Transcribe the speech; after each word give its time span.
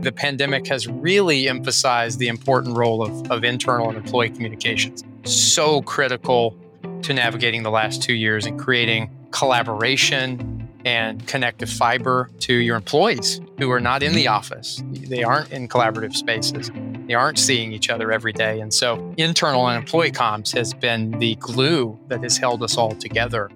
The 0.00 0.12
pandemic 0.12 0.66
has 0.68 0.88
really 0.88 1.46
emphasized 1.46 2.18
the 2.18 2.28
important 2.28 2.76
role 2.76 3.02
of, 3.02 3.30
of 3.30 3.44
internal 3.44 3.90
and 3.90 3.98
employee 3.98 4.30
communications. 4.30 5.04
So 5.24 5.82
critical 5.82 6.56
to 7.02 7.12
navigating 7.12 7.62
the 7.62 7.70
last 7.70 8.02
two 8.02 8.14
years 8.14 8.46
and 8.46 8.58
creating 8.58 9.10
collaboration 9.30 10.68
and 10.86 11.26
connective 11.26 11.68
fiber 11.68 12.30
to 12.38 12.54
your 12.54 12.76
employees 12.76 13.42
who 13.58 13.70
are 13.70 13.80
not 13.80 14.02
in 14.02 14.14
the 14.14 14.28
office. 14.28 14.82
They 14.90 15.22
aren't 15.22 15.52
in 15.52 15.68
collaborative 15.68 16.14
spaces. 16.14 16.70
They 17.06 17.14
aren't 17.14 17.38
seeing 17.38 17.72
each 17.72 17.90
other 17.90 18.10
every 18.10 18.32
day. 18.32 18.60
And 18.60 18.72
so, 18.72 19.12
internal 19.18 19.68
and 19.68 19.76
employee 19.76 20.12
comms 20.12 20.56
has 20.56 20.72
been 20.72 21.10
the 21.18 21.34
glue 21.36 21.98
that 22.08 22.22
has 22.22 22.38
held 22.38 22.62
us 22.62 22.78
all 22.78 22.92
together. 22.92 23.50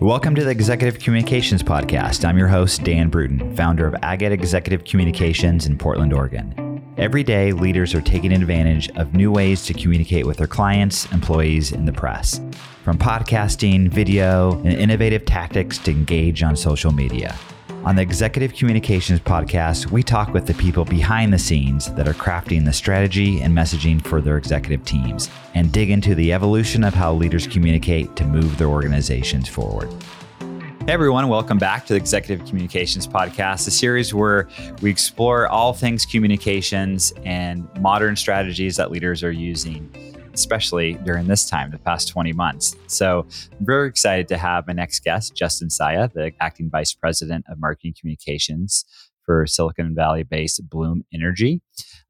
Welcome 0.00 0.34
to 0.36 0.44
the 0.44 0.50
Executive 0.50 0.98
Communications 0.98 1.62
Podcast. 1.62 2.24
I'm 2.24 2.38
your 2.38 2.48
host, 2.48 2.84
Dan 2.84 3.10
Bruton, 3.10 3.54
founder 3.54 3.86
of 3.86 3.94
Agate 4.00 4.32
Executive 4.32 4.84
Communications 4.84 5.66
in 5.66 5.76
Portland, 5.76 6.14
Oregon. 6.14 6.82
Every 6.96 7.22
day, 7.22 7.52
leaders 7.52 7.94
are 7.94 8.00
taking 8.00 8.32
advantage 8.32 8.88
of 8.96 9.12
new 9.12 9.30
ways 9.30 9.66
to 9.66 9.74
communicate 9.74 10.24
with 10.24 10.38
their 10.38 10.46
clients, 10.46 11.04
employees, 11.12 11.72
and 11.72 11.86
the 11.86 11.92
press. 11.92 12.40
From 12.82 12.96
podcasting, 12.96 13.88
video, 13.88 14.52
and 14.60 14.72
innovative 14.72 15.26
tactics 15.26 15.76
to 15.80 15.90
engage 15.90 16.42
on 16.42 16.56
social 16.56 16.92
media. 16.92 17.36
On 17.82 17.96
the 17.96 18.02
Executive 18.02 18.52
Communications 18.52 19.20
Podcast, 19.20 19.90
we 19.90 20.02
talk 20.02 20.34
with 20.34 20.46
the 20.46 20.52
people 20.52 20.84
behind 20.84 21.32
the 21.32 21.38
scenes 21.38 21.90
that 21.94 22.06
are 22.06 22.12
crafting 22.12 22.62
the 22.66 22.74
strategy 22.74 23.40
and 23.40 23.56
messaging 23.56 24.04
for 24.04 24.20
their 24.20 24.36
executive 24.36 24.84
teams 24.84 25.30
and 25.54 25.72
dig 25.72 25.88
into 25.88 26.14
the 26.14 26.30
evolution 26.30 26.84
of 26.84 26.92
how 26.92 27.14
leaders 27.14 27.46
communicate 27.46 28.14
to 28.16 28.26
move 28.26 28.58
their 28.58 28.68
organizations 28.68 29.48
forward. 29.48 29.90
Hey 30.84 30.92
everyone, 30.92 31.28
welcome 31.28 31.56
back 31.56 31.86
to 31.86 31.94
the 31.94 31.96
Executive 31.96 32.46
Communications 32.46 33.06
Podcast, 33.06 33.66
a 33.66 33.70
series 33.70 34.12
where 34.12 34.46
we 34.82 34.90
explore 34.90 35.48
all 35.48 35.72
things 35.72 36.04
communications 36.04 37.14
and 37.24 37.66
modern 37.80 38.14
strategies 38.14 38.76
that 38.76 38.90
leaders 38.90 39.24
are 39.24 39.32
using 39.32 39.90
especially 40.34 40.94
during 41.04 41.26
this 41.26 41.48
time, 41.48 41.70
the 41.70 41.78
past 41.78 42.08
20 42.08 42.32
months. 42.32 42.76
So 42.86 43.26
I'm 43.58 43.66
very 43.66 43.88
excited 43.88 44.28
to 44.28 44.36
have 44.36 44.66
my 44.66 44.72
next 44.72 45.00
guest, 45.04 45.34
Justin 45.34 45.70
Saya, 45.70 46.08
the 46.12 46.32
acting 46.40 46.70
vice 46.70 46.92
president 46.92 47.44
of 47.48 47.58
marketing 47.60 47.94
communications 47.98 48.84
for 49.24 49.46
Silicon 49.46 49.94
Valley 49.94 50.22
based 50.22 50.68
Bloom 50.68 51.04
Energy. 51.12 51.60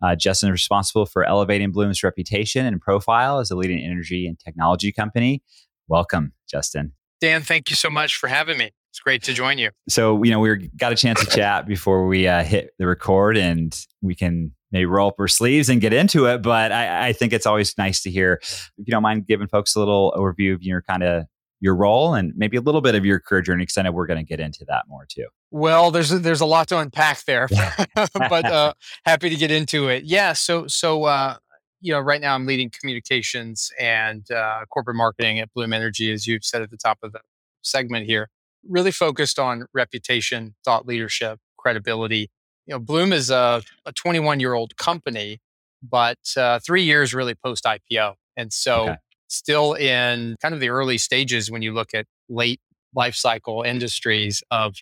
Uh, 0.03 0.17
Justin 0.17 0.49
is 0.49 0.53
responsible 0.53 1.07
for 1.07 1.25
elevating 1.25 1.71
Bloom's 1.71 2.03
reputation 2.03 2.67
and 2.67 2.81
profile 2.81 3.39
as 3.39 3.51
a 3.51 3.57
leading 3.57 3.85
energy 3.85 4.27
and 4.27 4.39
technology 4.39 4.93
company. 4.93 5.43
Welcome, 5.89 6.33
Justin. 6.49 6.93
Dan, 7.21 7.43
thank 7.43 7.69
you 7.69 7.77
so 7.77 7.91
much 7.91 8.17
for 8.17 8.29
having 8.29 8.57
me. 8.57 8.71
It's 8.91 9.01
great 9.01 9.23
to 9.25 9.33
join 9.33 9.59
you. 9.59 9.71
So, 9.89 10.23
you 10.23 10.31
know, 10.31 10.41
we 10.41 10.69
got 10.77 10.93
a 10.93 10.97
chance 10.97 11.21
to 11.21 11.27
chat 11.27 11.67
before 11.67 12.07
we 12.07 12.27
uh, 12.27 12.43
hit 12.43 12.73
the 12.79 12.87
record, 12.87 13.37
and 13.37 13.79
we 14.01 14.15
can 14.15 14.53
maybe 14.73 14.87
roll 14.87 15.09
up 15.09 15.17
our 15.19 15.29
sleeves 15.29 15.69
and 15.69 15.81
get 15.81 15.93
into 15.93 16.27
it. 16.27 16.43
But 16.43 16.73
I, 16.73 17.09
I, 17.09 17.13
think 17.13 17.33
it's 17.33 17.47
always 17.47 17.77
nice 17.77 18.03
to 18.03 18.11
hear, 18.11 18.39
if 18.43 18.71
you 18.77 18.91
don't 18.91 19.03
mind 19.03 19.27
giving 19.27 19.49
folks 19.49 19.75
a 19.75 19.79
little 19.79 20.13
overview 20.17 20.55
of 20.55 20.63
your 20.63 20.83
kind 20.83 21.03
of 21.03 21.25
your 21.61 21.77
role 21.77 22.15
and 22.15 22.33
maybe 22.37 22.57
a 22.57 22.61
little 22.61 22.81
bit 22.81 22.95
of 22.95 23.05
your 23.05 23.21
career 23.21 23.43
journey, 23.43 23.63
because 23.63 23.77
I 23.77 23.83
know 23.83 23.93
we're 23.93 24.07
going 24.07 24.25
to 24.25 24.25
get 24.25 24.41
into 24.41 24.65
that 24.69 24.85
more 24.89 25.07
too. 25.09 25.27
Well, 25.51 25.91
there's 25.91 26.11
a, 26.13 26.19
there's 26.19 26.41
a 26.41 26.47
lot 26.47 26.69
to 26.69 26.79
unpack 26.79 27.25
there, 27.25 27.49
but 27.95 28.45
uh, 28.45 28.73
happy 29.05 29.29
to 29.29 29.37
get 29.37 29.51
into 29.51 29.89
it. 29.89 30.05
Yeah. 30.05 30.33
So 30.33 30.67
so 30.67 31.05
uh, 31.05 31.37
you 31.81 31.93
know, 31.93 32.01
right 32.01 32.21
now 32.21 32.35
I'm 32.35 32.47
leading 32.47 32.71
communications 32.71 33.71
and 33.79 34.31
uh, 34.31 34.65
corporate 34.71 34.97
marketing 34.97 35.39
at 35.41 35.53
Bloom 35.53 35.73
Energy, 35.73 36.13
as 36.13 36.27
you've 36.27 36.45
said 36.45 36.63
at 36.63 36.71
the 36.71 36.77
top 36.77 36.99
of 37.03 37.13
the 37.13 37.21
segment 37.63 38.07
here 38.07 38.29
really 38.69 38.91
focused 38.91 39.39
on 39.39 39.67
reputation, 39.73 40.55
thought 40.65 40.87
leadership, 40.87 41.39
credibility. 41.57 42.31
You 42.71 42.77
know, 42.77 42.81
Bloom 42.81 43.13
is 43.13 43.31
a, 43.31 43.63
a 43.85 43.93
21 43.93 44.39
year 44.39 44.55
old 44.55 44.77
company, 44.77 45.41
but 45.83 46.19
uh, 46.37 46.61
three 46.65 46.85
years 46.85 47.13
really 47.13 47.35
post 47.35 47.65
IPO. 47.65 48.15
And 48.37 48.53
so 48.53 48.83
okay. 48.83 48.97
still 49.27 49.75
in 49.75 50.37
kind 50.41 50.55
of 50.55 50.61
the 50.61 50.69
early 50.69 50.97
stages 50.97 51.51
when 51.51 51.63
you 51.63 51.75
look 51.75 51.95
at 51.95 52.07
late 52.29 52.61
life 52.95 53.17
cycle 53.17 53.63
industries 53.63 54.45
of 54.53 54.77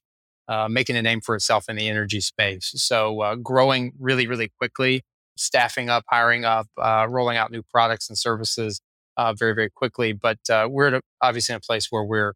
uh, 0.48 0.68
making 0.68 0.96
a 0.96 1.02
name 1.02 1.22
for 1.22 1.34
itself 1.34 1.64
in 1.66 1.76
the 1.76 1.88
energy 1.88 2.20
space. 2.20 2.74
So 2.76 3.22
uh, 3.22 3.36
growing 3.36 3.92
really, 3.98 4.26
really 4.26 4.52
quickly, 4.58 5.00
staffing 5.38 5.88
up, 5.88 6.04
hiring 6.10 6.44
up, 6.44 6.66
uh, 6.76 7.06
rolling 7.08 7.38
out 7.38 7.50
new 7.50 7.62
products 7.62 8.10
and 8.10 8.18
services 8.18 8.82
uh, 9.16 9.32
very, 9.32 9.54
very 9.54 9.70
quickly. 9.70 10.12
But 10.12 10.40
uh, 10.52 10.68
we're 10.70 10.96
a, 10.96 11.00
obviously 11.22 11.54
in 11.54 11.56
a 11.56 11.60
place 11.60 11.86
where 11.88 12.04
we're 12.04 12.34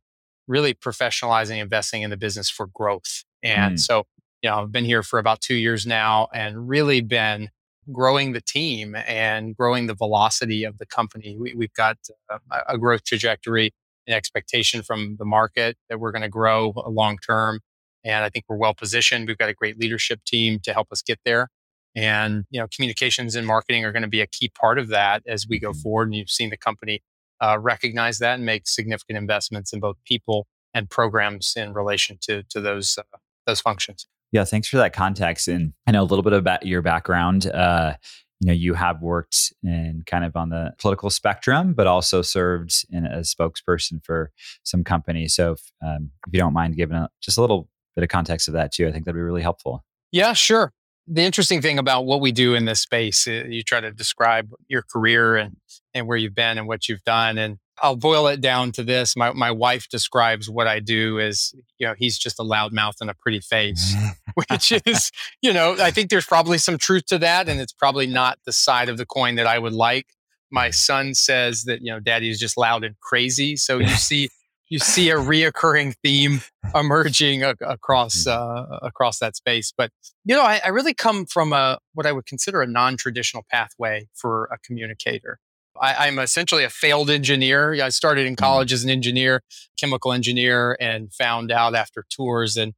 really 0.49 0.73
professionalizing 0.73 1.59
investing 1.59 2.01
in 2.01 2.09
the 2.09 2.17
business 2.17 2.49
for 2.49 2.69
growth. 2.69 3.25
And 3.43 3.77
mm. 3.77 3.81
so, 3.81 4.05
you 4.43 4.51
know, 4.51 4.63
I've 4.63 4.73
been 4.73 4.85
here 4.85 5.03
for 5.03 5.19
about 5.19 5.41
two 5.41 5.55
years 5.55 5.87
now 5.87 6.29
and 6.35 6.69
really 6.69 7.01
been 7.01 7.51
growing 7.91 8.33
the 8.33 8.41
team 8.41 8.95
and 8.95 9.57
growing 9.57 9.87
the 9.87 9.95
velocity 9.95 10.65
of 10.65 10.79
the 10.79 10.87
company. 10.87 11.37
We, 11.39 11.65
have 11.65 11.75
got 11.75 11.99
a, 12.29 12.39
a, 12.69 12.79
growth 12.79 13.05
trajectory 13.05 13.73
and 14.07 14.15
expectation 14.15 14.83
from 14.83 15.17
the 15.19 15.25
market 15.25 15.77
that 15.89 15.99
we're 15.99 16.13
going 16.13 16.23
to 16.23 16.29
grow 16.29 16.73
long 16.87 17.19
term. 17.19 17.61
And 18.05 18.25
I 18.25 18.29
think 18.29 18.45
we're 18.49 18.57
well 18.57 18.75
positioned. 18.75 19.29
We've 19.29 19.39
got 19.39 19.49
a 19.49 19.55
great 19.55 19.79
leadership 19.79 20.25
team 20.25 20.59
to 20.65 20.73
help 20.73 20.89
us 20.91 21.03
get 21.03 21.21
there. 21.25 21.49
And, 21.95 22.45
you 22.51 22.59
know, 22.59 22.67
communications 22.75 23.37
and 23.37 23.47
marketing 23.47 23.85
are 23.85 23.93
going 23.93 24.03
to 24.03 24.09
be 24.09 24.21
a 24.21 24.27
key 24.27 24.49
part 24.49 24.79
of 24.79 24.89
that 24.89 25.23
as 25.27 25.47
we 25.49 25.59
go 25.59 25.71
mm-hmm. 25.71 25.81
forward. 25.81 26.09
And 26.09 26.15
you've 26.17 26.31
seen 26.31 26.51
the 26.51 26.57
company 26.57 27.03
uh, 27.41 27.59
recognize 27.61 28.19
that 28.19 28.35
and 28.35 28.47
make 28.47 28.67
significant 28.67 29.19
investments 29.19 29.73
in 29.73 29.81
both 29.81 29.97
people 30.05 30.47
and 30.75 30.89
programs 30.89 31.55
in 31.57 31.75
relation 31.75 32.19
to 32.23 32.43
to 32.45 32.61
those 32.61 32.99
uh, 32.99 33.19
those 33.47 33.61
functions. 33.61 34.07
Yeah, 34.33 34.45
thanks 34.45 34.69
for 34.69 34.79
that 34.79 34.93
context. 34.93 35.47
And 35.47 35.75
I 35.87 35.93
know 35.93 36.03
a 36.03 36.05
little 36.05 36.23
bit 36.23 36.33
about 36.33 36.67
your 36.67 36.83
background. 36.83 37.47
Uh, 37.47 37.95
you 38.41 38.47
know, 38.49 38.53
you 38.53 38.75
have 38.75 39.01
worked 39.01 39.53
in 39.63 40.03
kind 40.07 40.25
of 40.25 40.35
on 40.35 40.49
the 40.49 40.73
political 40.79 41.11
spectrum, 41.11 41.75
but 41.75 41.87
also 41.87 42.23
served 42.23 42.85
in, 42.91 43.07
as 43.07 43.33
spokesperson 43.33 44.05
for 44.05 44.33
some 44.65 44.83
companies. 44.83 45.35
So, 45.37 45.53
if, 45.53 45.61
um, 45.85 46.11
if 46.27 46.33
you 46.33 46.41
don't 46.41 46.53
mind 46.53 46.77
giving 46.77 46.97
a, 46.97 47.09
just 47.21 47.39
a 47.39 47.41
little 47.41 47.69
bit 47.95 48.03
of 48.03 48.09
context 48.09 48.49
of 48.49 48.55
that 48.55 48.73
too, 48.73 48.89
I 48.89 48.93
think 48.93 49.05
that'd 49.05 49.17
be 49.17 49.23
really 49.23 49.43
helpful. 49.43 49.85
Yeah, 50.11 50.33
sure 50.33 50.73
the 51.07 51.23
interesting 51.23 51.61
thing 51.61 51.79
about 51.79 52.05
what 52.07 52.21
we 52.21 52.33
do 52.33 52.55
in 52.55 52.65
this 52.65 52.81
space, 52.81 53.27
uh, 53.27 53.45
you 53.49 53.63
try 53.63 53.81
to 53.81 53.91
describe 53.91 54.51
your 54.69 54.83
career 54.83 55.37
and, 55.37 55.57
and 55.95 56.07
where 56.07 56.17
you've 56.17 56.35
been 56.35 56.59
and 56.59 56.69
what 56.69 56.89
you've 56.89 57.03
done. 57.05 57.39
And 57.39 57.59
I'll 57.81 57.97
boil 57.97 58.27
it 58.29 58.41
down 58.41 58.73
to 58.73 58.85
this. 58.85 59.17
My, 59.17 59.33
my 59.33 59.51
wife 59.51 59.89
describes 59.89 60.49
what 60.49 60.67
I 60.67 60.79
do 60.81 61.19
as, 61.19 61.55
you 61.79 61.87
know, 61.87 61.95
he's 61.97 62.19
just 62.19 62.39
a 62.39 62.43
loud 62.43 62.73
mouth 62.73 62.97
and 63.01 63.09
a 63.09 63.15
pretty 63.15 63.41
face, 63.41 63.95
which 64.35 64.73
is, 64.87 65.11
you 65.41 65.53
know, 65.53 65.77
I 65.81 65.91
think 65.91 66.11
there's 66.11 66.27
probably 66.27 66.59
some 66.59 66.79
truth 66.79 67.07
to 67.07 67.19
that. 67.19 67.49
And 67.49 67.61
it's 67.61 67.73
probably 67.73 68.07
not 68.07 68.39
the 68.45 68.53
side 68.53 68.89
of 68.89 68.99
the 68.99 69.07
coin 69.07 69.37
that 69.37 69.47
I 69.47 69.59
would 69.59 69.73
like. 69.73 70.07
My 70.51 70.71
son 70.71 71.15
says 71.15 71.65
that, 71.65 71.81
you 71.81 71.91
know, 71.91 71.99
daddy 71.99 72.29
is 72.29 72.39
just 72.39 72.59
loud 72.59 72.85
and 72.85 72.99
crazy. 73.01 73.57
So 73.57 73.79
you 73.79 73.89
see 73.89 74.29
you 74.73 74.79
see 74.79 75.11
a 75.11 75.17
reoccurring 75.17 75.95
theme 76.03 76.41
emerging 76.75 77.43
a- 77.43 77.55
across 77.61 78.25
mm. 78.25 78.33
uh, 78.33 78.79
across 78.81 79.19
that 79.19 79.37
space. 79.37 79.71
But 79.77 79.91
you 80.25 80.35
know, 80.35 80.43
I, 80.43 80.63
I 80.65 80.69
really 80.69 80.95
come 80.95 81.27
from 81.27 81.53
a 81.53 81.79
what 81.93 82.07
I 82.07 82.13
would 82.13 82.25
consider 82.25 82.63
a 82.63 82.67
non-traditional 82.67 83.45
pathway 83.51 84.09
for 84.15 84.47
a 84.47 84.57
communicator. 84.65 85.39
I, 85.83 86.07
am 86.07 86.19
essentially 86.19 86.63
a 86.63 86.71
failed 86.71 87.11
engineer. 87.11 87.75
I 87.83 87.89
started 87.89 88.27
in 88.27 88.35
mm. 88.35 88.39
college 88.39 88.73
as 88.73 88.85
an 88.85 88.91
engineer, 88.91 89.43
chemical 89.79 90.13
engineer, 90.13 90.77
and 90.81 91.13
found 91.13 91.51
out 91.51 91.75
after 91.75 92.05
tours 92.09 92.57
and 92.57 92.75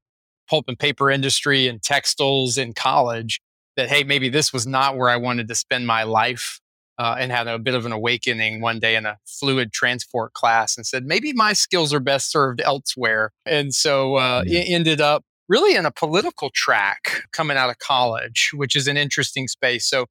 pulp 0.48 0.64
and 0.68 0.78
paper 0.78 1.10
industry 1.10 1.68
and 1.68 1.82
textiles 1.82 2.58
in 2.58 2.72
college 2.72 3.40
that 3.76 3.88
hey, 3.88 4.04
maybe 4.04 4.28
this 4.28 4.52
was 4.52 4.66
not 4.66 4.96
where 4.96 5.08
I 5.08 5.16
wanted 5.16 5.48
to 5.48 5.54
spend 5.54 5.86
my 5.86 6.04
life 6.04 6.60
uh, 6.98 7.16
and 7.18 7.32
had 7.32 7.46
a 7.46 7.58
bit 7.58 7.74
of 7.74 7.86
an 7.86 7.92
awakening 7.92 8.60
one 8.60 8.78
day 8.78 8.94
in 8.96 9.04
a 9.04 9.18
fluid 9.26 9.72
transport 9.72 10.32
class 10.32 10.76
and 10.76 10.86
said, 10.86 11.04
maybe 11.04 11.32
my 11.32 11.52
skills 11.52 11.92
are 11.92 12.00
best 12.00 12.30
served 12.30 12.60
elsewhere. 12.60 13.32
And 13.44 13.74
so 13.74 14.16
uh, 14.16 14.44
mm. 14.44 14.64
ended 14.66 15.00
up 15.00 15.24
really 15.48 15.76
in 15.76 15.86
a 15.86 15.90
political 15.90 16.50
track 16.50 17.22
coming 17.32 17.56
out 17.56 17.70
of 17.70 17.78
college, 17.78 18.50
which 18.54 18.76
is 18.76 18.86
an 18.86 18.96
interesting 18.96 19.48
space. 19.48 19.86
So, 19.86 20.06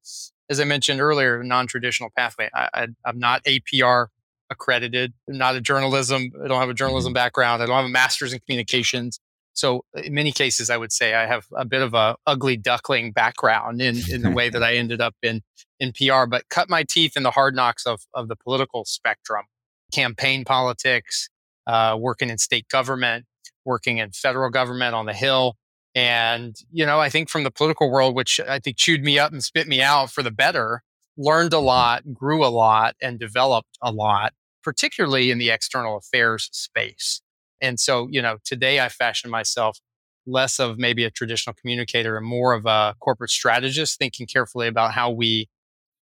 as 0.50 0.60
I 0.60 0.64
mentioned 0.64 1.00
earlier, 1.00 1.42
non 1.42 1.66
traditional 1.66 2.10
pathway. 2.16 2.50
I, 2.54 2.88
am 3.06 3.18
not 3.18 3.44
APR 3.44 4.08
accredited, 4.50 5.12
I'm 5.28 5.38
not 5.38 5.56
a 5.56 5.60
journalism, 5.60 6.30
I 6.42 6.48
don't 6.48 6.60
have 6.60 6.68
a 6.68 6.74
journalism 6.74 7.12
mm. 7.12 7.14
background, 7.14 7.62
I 7.62 7.66
don't 7.66 7.76
have 7.76 7.86
a 7.86 7.88
master's 7.88 8.32
in 8.32 8.40
communications. 8.40 9.20
So 9.54 9.84
in 9.94 10.14
many 10.14 10.32
cases, 10.32 10.68
I 10.68 10.76
would 10.76 10.92
say 10.92 11.14
I 11.14 11.26
have 11.26 11.46
a 11.56 11.64
bit 11.64 11.80
of 11.80 11.94
a 11.94 12.16
ugly 12.26 12.56
duckling 12.56 13.12
background 13.12 13.80
in, 13.80 13.96
in 14.10 14.22
the 14.22 14.30
way 14.30 14.50
that 14.50 14.62
I 14.64 14.74
ended 14.74 15.00
up 15.00 15.14
in, 15.22 15.42
in 15.78 15.92
PR, 15.92 16.26
but 16.26 16.48
cut 16.50 16.68
my 16.68 16.82
teeth 16.82 17.16
in 17.16 17.22
the 17.22 17.30
hard 17.30 17.54
knocks 17.54 17.86
of, 17.86 18.02
of 18.14 18.28
the 18.28 18.36
political 18.36 18.84
spectrum, 18.84 19.46
campaign 19.92 20.44
politics, 20.44 21.30
uh, 21.66 21.96
working 21.98 22.30
in 22.30 22.38
state 22.38 22.68
government, 22.68 23.26
working 23.64 23.98
in 23.98 24.10
federal 24.10 24.50
government 24.50 24.94
on 24.94 25.06
the 25.06 25.14
Hill. 25.14 25.56
And, 25.94 26.56
you 26.72 26.84
know, 26.84 26.98
I 26.98 27.08
think 27.08 27.28
from 27.28 27.44
the 27.44 27.50
political 27.50 27.90
world, 27.90 28.16
which 28.16 28.40
I 28.40 28.58
think 28.58 28.76
chewed 28.76 29.04
me 29.04 29.18
up 29.18 29.32
and 29.32 29.42
spit 29.44 29.68
me 29.68 29.80
out 29.80 30.10
for 30.10 30.22
the 30.22 30.32
better, 30.32 30.82
learned 31.16 31.52
a 31.52 31.60
lot, 31.60 32.12
grew 32.12 32.44
a 32.44 32.48
lot, 32.48 32.96
and 33.00 33.18
developed 33.18 33.78
a 33.80 33.92
lot, 33.92 34.32
particularly 34.62 35.30
in 35.30 35.38
the 35.38 35.50
external 35.50 35.96
affairs 35.96 36.48
space. 36.52 37.22
And 37.60 37.78
so, 37.78 38.08
you 38.10 38.20
know, 38.20 38.38
today 38.44 38.80
I 38.80 38.88
fashion 38.88 39.30
myself 39.30 39.78
less 40.26 40.58
of 40.58 40.78
maybe 40.78 41.04
a 41.04 41.10
traditional 41.10 41.54
communicator 41.54 42.16
and 42.16 42.26
more 42.26 42.54
of 42.54 42.66
a 42.66 42.94
corporate 42.98 43.30
strategist, 43.30 43.98
thinking 43.98 44.26
carefully 44.26 44.66
about 44.66 44.92
how 44.92 45.10
we 45.10 45.48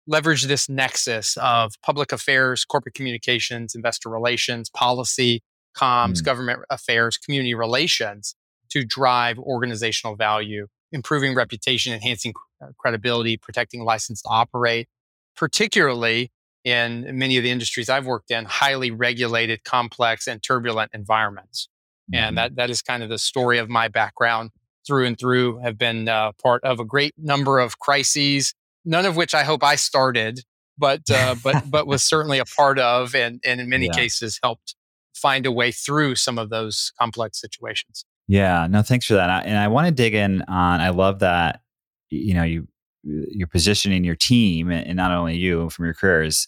leverage 0.08 0.44
this 0.44 0.68
nexus 0.68 1.38
of 1.38 1.74
public 1.84 2.12
affairs, 2.12 2.66
corporate 2.66 2.96
communications, 2.96 3.76
investor 3.76 4.10
relations, 4.10 4.70
policy, 4.70 5.44
comms, 5.78 6.22
mm. 6.22 6.24
government 6.24 6.60
affairs, 6.70 7.18
community 7.18 7.54
relations 7.54 8.36
to 8.76 8.84
drive 8.84 9.40
organizational 9.40 10.18
value, 10.18 10.68
improving 10.92 11.34
reputation, 11.34 11.94
enhancing 11.94 12.34
uh, 12.62 12.68
credibility, 12.78 13.38
protecting 13.38 13.86
license 13.86 14.22
to 14.22 14.28
operate, 14.28 14.90
particularly 15.38 16.30
in 16.66 17.18
many 17.18 17.38
of 17.38 17.44
the 17.44 17.52
industries 17.52 17.90
I've 17.90 18.06
worked 18.06 18.32
in, 18.32 18.44
highly 18.44 18.92
regulated, 18.92 19.64
complex, 19.64 20.28
and 20.28 20.44
turbulent 20.44 20.92
environments. 20.94 21.70
Mm-hmm. 22.14 22.24
And 22.24 22.38
that, 22.38 22.56
that 22.58 22.70
is 22.70 22.82
kind 22.82 23.02
of 23.02 23.08
the 23.08 23.18
story 23.18 23.60
of 23.60 23.70
my 23.70 23.88
background 23.88 24.50
through 24.86 25.06
and 25.06 25.18
through, 25.18 25.60
have 25.60 25.78
been 25.78 26.10
uh, 26.10 26.34
part 26.44 26.64
of 26.66 26.82
a 26.82 26.86
great 26.86 27.14
number 27.18 27.60
of 27.60 27.80
crises, 27.80 28.54
none 28.84 29.06
of 29.06 29.16
which 29.16 29.34
I 29.34 29.44
hope 29.44 29.64
I 29.64 29.76
started, 29.78 30.42
but, 30.78 31.02
uh, 31.10 31.36
but, 31.42 31.72
but 31.72 31.88
was 31.88 32.04
certainly 32.04 32.40
a 32.40 32.46
part 32.46 32.78
of, 32.78 33.16
and, 33.16 33.40
and 33.46 33.62
in 33.62 33.70
many 33.70 33.86
yeah. 33.86 33.94
cases 33.94 34.38
helped 34.44 34.76
find 35.14 35.46
a 35.46 35.52
way 35.52 35.72
through 35.72 36.16
some 36.16 36.38
of 36.38 36.50
those 36.50 36.92
complex 37.00 37.40
situations. 37.40 38.06
Yeah, 38.28 38.68
no, 38.68 38.82
thanks 38.82 39.06
for 39.06 39.14
that. 39.16 39.46
And 39.46 39.58
I 39.58 39.68
want 39.68 39.88
to 39.88 39.92
dig 39.92 40.16
in 40.16 40.42
on. 40.44 40.82
I 40.82 40.90
love 40.90 41.20
that 41.20 41.62
you 42.10 42.34
know 42.34 42.44
you 42.44 42.68
you're 43.04 43.48
positioning 43.48 44.04
your 44.04 44.16
team 44.16 44.72
and 44.72 44.96
not 44.96 45.12
only 45.12 45.36
you 45.38 45.70
from 45.70 45.86
your 45.86 45.94
careers, 45.94 46.48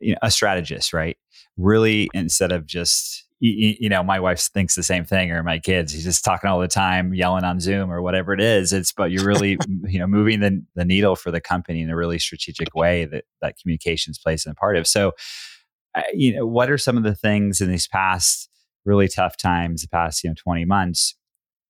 you 0.00 0.12
know, 0.12 0.18
a 0.22 0.30
strategist, 0.30 0.94
right? 0.94 1.18
Really, 1.58 2.08
instead 2.14 2.52
of 2.52 2.66
just 2.66 3.26
you, 3.40 3.74
you, 3.80 3.88
know, 3.88 4.02
my 4.02 4.20
wife 4.20 4.38
thinks 4.38 4.74
the 4.74 4.82
same 4.82 5.06
thing, 5.06 5.30
or 5.30 5.42
my 5.42 5.58
kids. 5.58 5.92
He's 5.92 6.04
just 6.04 6.22
talking 6.22 6.50
all 6.50 6.60
the 6.60 6.68
time, 6.68 7.14
yelling 7.14 7.44
on 7.44 7.58
Zoom 7.58 7.90
or 7.90 8.02
whatever 8.02 8.34
it 8.34 8.40
is. 8.40 8.72
It's 8.74 8.92
but 8.92 9.10
you're 9.10 9.24
really, 9.24 9.56
you 9.86 9.98
know, 9.98 10.06
moving 10.06 10.40
the 10.40 10.62
the 10.74 10.84
needle 10.84 11.16
for 11.16 11.30
the 11.30 11.40
company 11.40 11.80
in 11.80 11.88
a 11.90 11.96
really 11.96 12.18
strategic 12.18 12.74
way 12.74 13.06
that 13.06 13.24
that 13.40 13.56
communications 13.60 14.18
plays 14.18 14.44
in 14.44 14.52
a 14.52 14.54
part 14.54 14.76
of. 14.76 14.86
So, 14.86 15.12
uh, 15.94 16.02
you 16.12 16.36
know, 16.36 16.46
what 16.46 16.70
are 16.70 16.78
some 16.78 16.98
of 16.98 17.02
the 17.02 17.14
things 17.14 17.62
in 17.62 17.70
these 17.70 17.88
past 17.88 18.49
really 18.84 19.08
tough 19.08 19.36
times, 19.36 19.82
the 19.82 19.88
past 19.88 20.24
you 20.24 20.30
know 20.30 20.34
20 20.36 20.64
months 20.64 21.14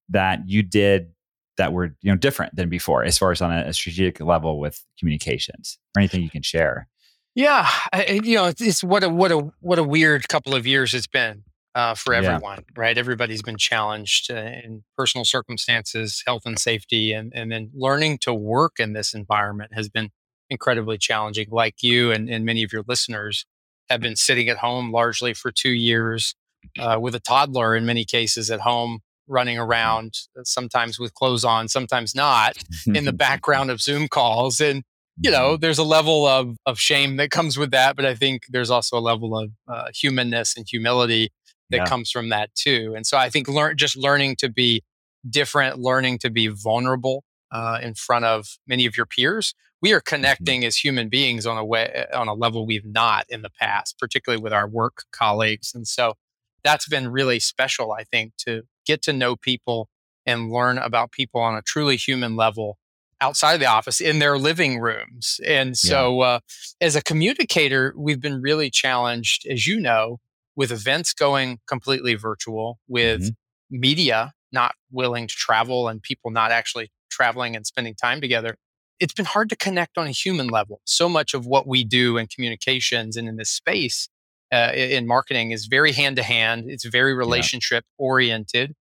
that 0.08 0.40
you 0.46 0.62
did 0.62 1.12
that 1.56 1.72
were 1.72 1.96
you 2.00 2.10
know 2.10 2.16
different 2.16 2.54
than 2.56 2.68
before 2.68 3.04
as 3.04 3.18
far 3.18 3.30
as 3.30 3.40
on 3.40 3.52
a, 3.52 3.66
a 3.66 3.72
strategic 3.72 4.20
level 4.20 4.58
with 4.58 4.84
communications 4.98 5.78
or 5.96 6.00
anything 6.00 6.22
you 6.22 6.30
can 6.30 6.42
share? 6.42 6.88
Yeah 7.34 7.68
I, 7.92 8.20
you 8.22 8.36
know 8.36 8.52
it's 8.58 8.82
what 8.82 9.04
a 9.04 9.08
what 9.08 9.30
a 9.30 9.50
what 9.60 9.78
a 9.78 9.84
weird 9.84 10.28
couple 10.28 10.54
of 10.54 10.66
years 10.66 10.94
it's 10.94 11.06
been 11.06 11.44
uh, 11.76 11.94
for 11.94 12.14
everyone 12.14 12.58
yeah. 12.58 12.82
right? 12.82 12.98
Everybody's 12.98 13.42
been 13.42 13.56
challenged 13.56 14.30
uh, 14.30 14.34
in 14.34 14.82
personal 14.96 15.24
circumstances 15.24 16.22
health 16.26 16.42
and 16.44 16.58
safety 16.58 17.12
and 17.12 17.32
and 17.34 17.52
then 17.52 17.70
learning 17.74 18.18
to 18.22 18.34
work 18.34 18.80
in 18.80 18.92
this 18.92 19.14
environment 19.14 19.72
has 19.74 19.88
been 19.88 20.10
incredibly 20.50 20.98
challenging. 20.98 21.46
Like 21.50 21.82
you 21.82 22.10
and, 22.10 22.28
and 22.28 22.44
many 22.44 22.62
of 22.62 22.72
your 22.72 22.82
listeners 22.86 23.46
have 23.88 24.00
been 24.00 24.16
sitting 24.16 24.48
at 24.48 24.58
home 24.58 24.92
largely 24.92 25.32
for 25.32 25.50
two 25.50 25.70
years 25.70 26.34
uh, 26.78 26.98
with 27.00 27.14
a 27.14 27.20
toddler 27.20 27.74
in 27.74 27.86
many 27.86 28.04
cases 28.04 28.50
at 28.50 28.60
home 28.60 29.00
running 29.26 29.58
around, 29.58 30.14
uh, 30.38 30.42
sometimes 30.44 30.98
with 30.98 31.14
clothes 31.14 31.44
on, 31.44 31.68
sometimes 31.68 32.14
not, 32.14 32.56
in 32.86 33.04
the 33.04 33.12
background 33.26 33.70
of 33.70 33.80
Zoom 33.80 34.08
calls. 34.08 34.60
And, 34.60 34.82
you 35.16 35.30
know, 35.30 35.52
mm-hmm. 35.52 35.60
there's 35.60 35.78
a 35.78 35.84
level 35.84 36.26
of, 36.26 36.56
of 36.66 36.78
shame 36.78 37.16
that 37.16 37.30
comes 37.30 37.56
with 37.56 37.70
that. 37.70 37.96
But 37.96 38.04
I 38.04 38.14
think 38.14 38.42
there's 38.48 38.70
also 38.70 38.98
a 38.98 39.00
level 39.00 39.38
of 39.38 39.50
uh, 39.68 39.88
humanness 39.94 40.56
and 40.56 40.66
humility 40.68 41.30
that 41.70 41.78
yeah. 41.78 41.84
comes 41.84 42.10
from 42.10 42.28
that 42.30 42.54
too. 42.54 42.92
And 42.96 43.06
so 43.06 43.16
I 43.16 43.30
think 43.30 43.48
learn, 43.48 43.76
just 43.76 43.96
learning 43.96 44.36
to 44.36 44.48
be 44.48 44.82
different, 45.28 45.78
learning 45.78 46.18
to 46.18 46.30
be 46.30 46.48
vulnerable 46.48 47.24
uh, 47.52 47.78
in 47.82 47.94
front 47.94 48.24
of 48.24 48.58
many 48.66 48.86
of 48.86 48.96
your 48.96 49.06
peers. 49.06 49.54
We 49.82 49.92
are 49.92 50.00
mm-hmm. 50.00 50.14
connecting 50.14 50.60
mm-hmm. 50.60 50.68
as 50.68 50.76
human 50.76 51.08
beings 51.08 51.46
on 51.46 51.56
a 51.56 51.64
way, 51.64 52.06
on 52.12 52.28
a 52.28 52.34
level 52.34 52.66
we've 52.66 52.86
not 52.86 53.26
in 53.28 53.42
the 53.42 53.50
past, 53.50 53.98
particularly 53.98 54.42
with 54.42 54.52
our 54.52 54.66
work 54.66 55.04
colleagues. 55.12 55.72
And 55.74 55.86
so 55.86 56.14
that's 56.62 56.88
been 56.88 57.08
really 57.08 57.40
special, 57.40 57.92
I 57.92 58.04
think, 58.04 58.32
to 58.46 58.62
get 58.86 59.02
to 59.02 59.12
know 59.12 59.36
people 59.36 59.88
and 60.26 60.50
learn 60.50 60.78
about 60.78 61.12
people 61.12 61.40
on 61.40 61.54
a 61.54 61.62
truly 61.62 61.96
human 61.96 62.36
level 62.36 62.76
outside 63.20 63.54
of 63.54 63.60
the 63.60 63.66
office 63.66 64.00
in 64.00 64.18
their 64.18 64.38
living 64.38 64.78
rooms. 64.78 65.40
And 65.46 65.76
so, 65.76 66.20
yeah. 66.20 66.28
uh, 66.28 66.38
as 66.80 66.96
a 66.96 67.02
communicator, 67.02 67.92
we've 67.96 68.20
been 68.20 68.40
really 68.40 68.70
challenged, 68.70 69.46
as 69.46 69.66
you 69.66 69.78
know, 69.80 70.18
with 70.56 70.72
events 70.72 71.12
going 71.12 71.58
completely 71.66 72.14
virtual, 72.14 72.78
with 72.88 73.22
mm-hmm. 73.22 73.80
media 73.80 74.32
not 74.52 74.74
willing 74.90 75.28
to 75.28 75.34
travel 75.34 75.88
and 75.88 76.02
people 76.02 76.30
not 76.30 76.50
actually 76.50 76.90
traveling 77.10 77.54
and 77.54 77.66
spending 77.66 77.94
time 77.94 78.20
together. 78.20 78.56
It's 78.98 79.14
been 79.14 79.24
hard 79.24 79.48
to 79.50 79.56
connect 79.56 79.96
on 79.96 80.06
a 80.06 80.10
human 80.10 80.48
level. 80.48 80.80
So 80.84 81.08
much 81.08 81.34
of 81.34 81.46
what 81.46 81.66
we 81.66 81.84
do 81.84 82.16
in 82.16 82.26
communications 82.26 83.16
and 83.16 83.28
in 83.28 83.36
this 83.36 83.50
space 83.50 84.08
uh, 84.52 84.72
in 84.74 85.06
marketing 85.06 85.52
is 85.52 85.66
very 85.66 85.92
hand 85.92 86.16
to 86.16 86.22
hand. 86.22 86.64
It's 86.68 86.84
very 86.84 87.14
relationship 87.14 87.84
oriented. 87.98 88.74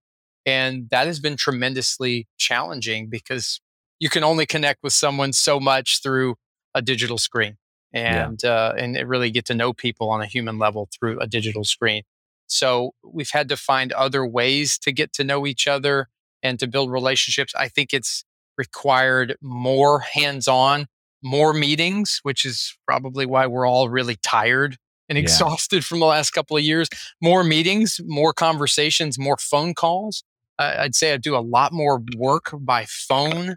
And 0.45 0.89
that 0.89 1.07
has 1.07 1.19
been 1.19 1.37
tremendously 1.37 2.27
challenging 2.37 3.09
because 3.09 3.61
you 3.99 4.09
can 4.09 4.23
only 4.23 4.45
connect 4.45 4.81
with 4.81 4.93
someone 4.93 5.33
so 5.33 5.59
much 5.59 6.01
through 6.01 6.35
a 6.73 6.81
digital 6.81 7.17
screen 7.17 7.57
and 7.93 8.41
yeah. 8.43 8.49
uh, 8.49 8.73
and 8.77 8.97
really 9.07 9.31
get 9.31 9.45
to 9.45 9.53
know 9.53 9.73
people 9.73 10.09
on 10.09 10.21
a 10.21 10.25
human 10.25 10.57
level 10.57 10.89
through 10.97 11.19
a 11.19 11.27
digital 11.27 11.63
screen. 11.63 12.03
So 12.47 12.93
we've 13.03 13.29
had 13.29 13.49
to 13.49 13.57
find 13.57 13.91
other 13.91 14.25
ways 14.25 14.79
to 14.79 14.91
get 14.91 15.13
to 15.13 15.23
know 15.23 15.45
each 15.45 15.67
other 15.67 16.07
and 16.41 16.57
to 16.59 16.67
build 16.67 16.91
relationships. 16.91 17.53
I 17.55 17.67
think 17.67 17.93
it's 17.93 18.23
required 18.57 19.35
more 19.41 19.99
hands-on, 19.99 20.87
more 21.21 21.53
meetings, 21.53 22.19
which 22.23 22.45
is 22.45 22.75
probably 22.87 23.25
why 23.25 23.45
we're 23.45 23.67
all 23.67 23.89
really 23.89 24.17
tired 24.23 24.77
and 25.09 25.17
yeah. 25.17 25.23
exhausted 25.23 25.83
from 25.83 25.99
the 25.99 26.05
last 26.05 26.31
couple 26.31 26.55
of 26.55 26.63
years. 26.63 26.87
More 27.21 27.43
meetings, 27.43 27.99
more 28.05 28.33
conversations, 28.33 29.19
more 29.19 29.37
phone 29.37 29.73
calls. 29.73 30.23
I'd 30.57 30.95
say 30.95 31.13
I 31.13 31.17
do 31.17 31.35
a 31.35 31.39
lot 31.39 31.71
more 31.71 32.01
work 32.17 32.51
by 32.53 32.85
phone 32.85 33.55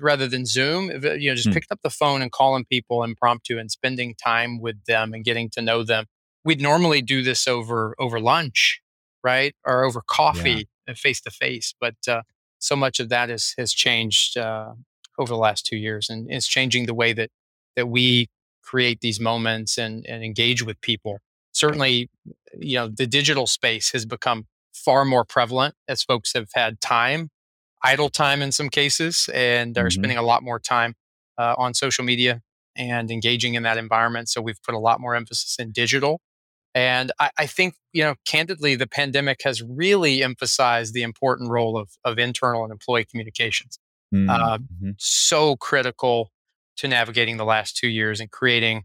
rather 0.00 0.28
than 0.28 0.46
Zoom. 0.46 0.90
You 0.90 1.30
know, 1.30 1.34
just 1.34 1.48
hmm. 1.48 1.54
picked 1.54 1.72
up 1.72 1.80
the 1.82 1.90
phone 1.90 2.22
and 2.22 2.30
calling 2.30 2.64
people 2.66 3.02
impromptu 3.02 3.58
and 3.58 3.70
spending 3.70 4.14
time 4.22 4.60
with 4.60 4.84
them 4.84 5.14
and 5.14 5.24
getting 5.24 5.50
to 5.50 5.62
know 5.62 5.82
them. 5.82 6.06
We'd 6.44 6.60
normally 6.60 7.00
do 7.00 7.22
this 7.22 7.48
over 7.48 7.94
over 7.98 8.20
lunch, 8.20 8.80
right, 9.22 9.54
or 9.64 9.84
over 9.84 10.02
coffee, 10.06 10.68
face 10.94 11.22
to 11.22 11.30
face. 11.30 11.74
But 11.80 11.96
uh, 12.06 12.22
so 12.58 12.76
much 12.76 13.00
of 13.00 13.08
that 13.08 13.30
is, 13.30 13.54
has 13.56 13.72
changed 13.72 14.36
uh, 14.36 14.74
over 15.18 15.32
the 15.32 15.38
last 15.38 15.64
two 15.64 15.76
years, 15.76 16.10
and 16.10 16.30
it's 16.30 16.46
changing 16.46 16.84
the 16.84 16.94
way 16.94 17.14
that 17.14 17.30
that 17.76 17.88
we 17.88 18.28
create 18.64 19.00
these 19.00 19.20
moments 19.20 19.78
and, 19.78 20.04
and 20.06 20.24
engage 20.24 20.64
with 20.64 20.80
people. 20.80 21.18
Certainly, 21.52 22.10
you 22.58 22.76
know, 22.76 22.88
the 22.88 23.06
digital 23.06 23.46
space 23.46 23.92
has 23.92 24.04
become 24.06 24.46
far 24.74 25.04
more 25.04 25.24
prevalent 25.24 25.74
as 25.86 26.02
folks 26.02 26.32
have 26.34 26.48
had 26.54 26.80
time, 26.80 27.30
idle 27.82 28.08
time 28.08 28.42
in 28.42 28.50
some 28.50 28.68
cases, 28.68 29.28
and 29.32 29.78
are 29.78 29.84
mm-hmm. 29.84 29.90
spending 29.90 30.18
a 30.18 30.22
lot 30.22 30.42
more 30.42 30.58
time 30.58 30.94
uh, 31.38 31.54
on 31.56 31.74
social 31.74 32.04
media 32.04 32.40
and 32.76 33.10
engaging 33.10 33.54
in 33.54 33.62
that 33.62 33.78
environment. 33.78 34.28
So 34.28 34.40
we've 34.40 34.62
put 34.62 34.74
a 34.74 34.78
lot 34.78 35.00
more 35.00 35.14
emphasis 35.14 35.56
in 35.58 35.70
digital. 35.70 36.20
And 36.74 37.12
I, 37.20 37.30
I, 37.38 37.46
think, 37.46 37.76
you 37.92 38.02
know, 38.02 38.16
candidly, 38.26 38.74
the 38.74 38.88
pandemic 38.88 39.42
has 39.44 39.62
really 39.62 40.24
emphasized 40.24 40.92
the 40.92 41.02
important 41.02 41.50
role 41.50 41.78
of, 41.78 41.90
of 42.04 42.18
internal 42.18 42.64
and 42.64 42.72
employee 42.72 43.04
communications. 43.04 43.78
Mm-hmm. 44.12 44.30
Uh, 44.30 44.58
mm-hmm. 44.58 44.90
so 44.98 45.56
critical 45.56 46.30
to 46.76 46.88
navigating 46.88 47.36
the 47.36 47.44
last 47.44 47.76
two 47.76 47.88
years 47.88 48.20
and 48.20 48.30
creating 48.30 48.84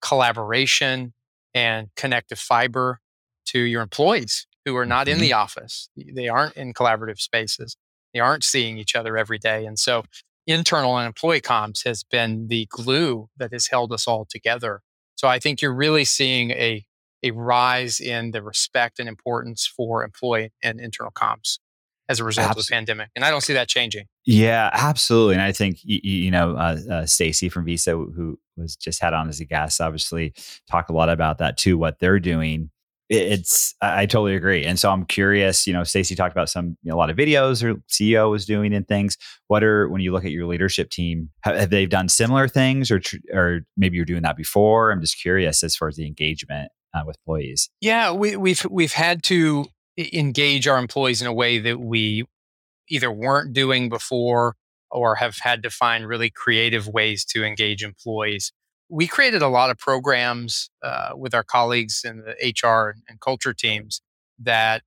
collaboration 0.00 1.12
and 1.54 1.88
connective 1.96 2.38
fiber 2.38 3.00
to 3.46 3.60
your 3.60 3.82
employees 3.82 4.46
who 4.64 4.76
are 4.76 4.86
not 4.86 5.06
mm-hmm. 5.06 5.14
in 5.14 5.20
the 5.20 5.32
office. 5.32 5.88
They 5.96 6.28
aren't 6.28 6.56
in 6.56 6.74
collaborative 6.74 7.18
spaces. 7.18 7.76
They 8.14 8.20
aren't 8.20 8.44
seeing 8.44 8.78
each 8.78 8.94
other 8.94 9.16
every 9.16 9.38
day. 9.38 9.66
And 9.66 9.78
so 9.78 10.04
internal 10.46 10.96
and 10.96 11.06
employee 11.06 11.40
comms 11.40 11.84
has 11.84 12.04
been 12.04 12.48
the 12.48 12.66
glue 12.70 13.28
that 13.36 13.52
has 13.52 13.68
held 13.68 13.92
us 13.92 14.06
all 14.06 14.26
together. 14.28 14.82
So 15.16 15.28
I 15.28 15.38
think 15.38 15.60
you're 15.60 15.74
really 15.74 16.04
seeing 16.04 16.50
a, 16.52 16.86
a 17.22 17.32
rise 17.32 18.00
in 18.00 18.30
the 18.30 18.42
respect 18.42 18.98
and 18.98 19.08
importance 19.08 19.66
for 19.66 20.04
employee 20.04 20.52
and 20.62 20.80
internal 20.80 21.12
comms 21.12 21.58
as 22.08 22.20
a 22.20 22.24
result 22.24 22.48
Absolutely. 22.48 22.60
of 22.60 22.66
the 22.66 22.74
pandemic. 22.74 23.10
And 23.14 23.24
I 23.24 23.30
don't 23.30 23.42
see 23.42 23.52
that 23.52 23.68
changing. 23.68 24.06
Yeah, 24.24 24.70
absolutely. 24.72 25.34
And 25.34 25.42
I 25.42 25.52
think, 25.52 25.78
you, 25.82 26.00
you 26.02 26.30
know, 26.30 26.56
uh, 26.56 26.78
uh, 26.90 27.06
Stacy 27.06 27.48
from 27.48 27.64
Visa, 27.64 27.92
who 27.92 28.38
was 28.56 28.76
just 28.76 29.00
had 29.00 29.12
on 29.12 29.28
as 29.28 29.40
a 29.40 29.44
guest, 29.44 29.80
obviously 29.80 30.34
talk 30.70 30.88
a 30.88 30.92
lot 30.92 31.10
about 31.10 31.38
that 31.38 31.58
too, 31.58 31.76
what 31.76 31.98
they're 31.98 32.18
doing. 32.18 32.70
It's, 33.10 33.74
I 33.80 34.04
totally 34.04 34.34
agree. 34.34 34.66
And 34.66 34.78
so 34.78 34.90
I'm 34.90 35.06
curious, 35.06 35.66
you 35.66 35.72
know, 35.72 35.82
Stacy 35.82 36.14
talked 36.14 36.34
about 36.34 36.50
some, 36.50 36.76
you 36.82 36.90
know, 36.90 36.96
a 36.96 36.98
lot 36.98 37.08
of 37.08 37.16
videos 37.16 37.62
her 37.62 37.74
CEO 37.88 38.30
was 38.30 38.44
doing 38.44 38.74
and 38.74 38.86
things. 38.86 39.16
What 39.46 39.64
are, 39.64 39.88
when 39.88 40.02
you 40.02 40.12
look 40.12 40.26
at 40.26 40.30
your 40.30 40.46
leadership 40.46 40.90
team, 40.90 41.30
have, 41.42 41.56
have 41.56 41.70
they 41.70 41.86
done 41.86 42.10
similar 42.10 42.48
things 42.48 42.90
or, 42.90 43.00
or 43.32 43.60
maybe 43.78 43.96
you're 43.96 44.04
doing 44.04 44.22
that 44.22 44.36
before? 44.36 44.90
I'm 44.90 45.00
just 45.00 45.20
curious 45.20 45.62
as 45.62 45.74
far 45.74 45.88
as 45.88 45.96
the 45.96 46.06
engagement 46.06 46.70
uh, 46.92 47.02
with 47.06 47.16
employees. 47.16 47.70
Yeah, 47.80 48.12
we, 48.12 48.36
we've, 48.36 48.66
we've 48.70 48.92
had 48.92 49.22
to 49.24 49.64
engage 49.98 50.68
our 50.68 50.78
employees 50.78 51.20
in 51.20 51.26
a 51.26 51.32
way 51.32 51.58
that 51.58 51.80
we 51.80 52.24
either 52.88 53.10
weren't 53.10 53.52
doing 53.52 53.88
before 53.88 54.54
or 54.90 55.16
have 55.16 55.38
had 55.38 55.62
to 55.62 55.70
find 55.70 56.06
really 56.06 56.30
creative 56.30 56.88
ways 56.88 57.24
to 57.24 57.44
engage 57.44 57.82
employees. 57.82 58.52
We 58.88 59.06
created 59.06 59.42
a 59.42 59.48
lot 59.48 59.70
of 59.70 59.78
programs 59.78 60.70
uh, 60.82 61.10
with 61.14 61.34
our 61.34 61.42
colleagues 61.42 62.02
in 62.04 62.22
the 62.22 62.54
HR 62.62 62.94
and 63.08 63.20
culture 63.20 63.52
teams 63.52 64.00
that 64.38 64.82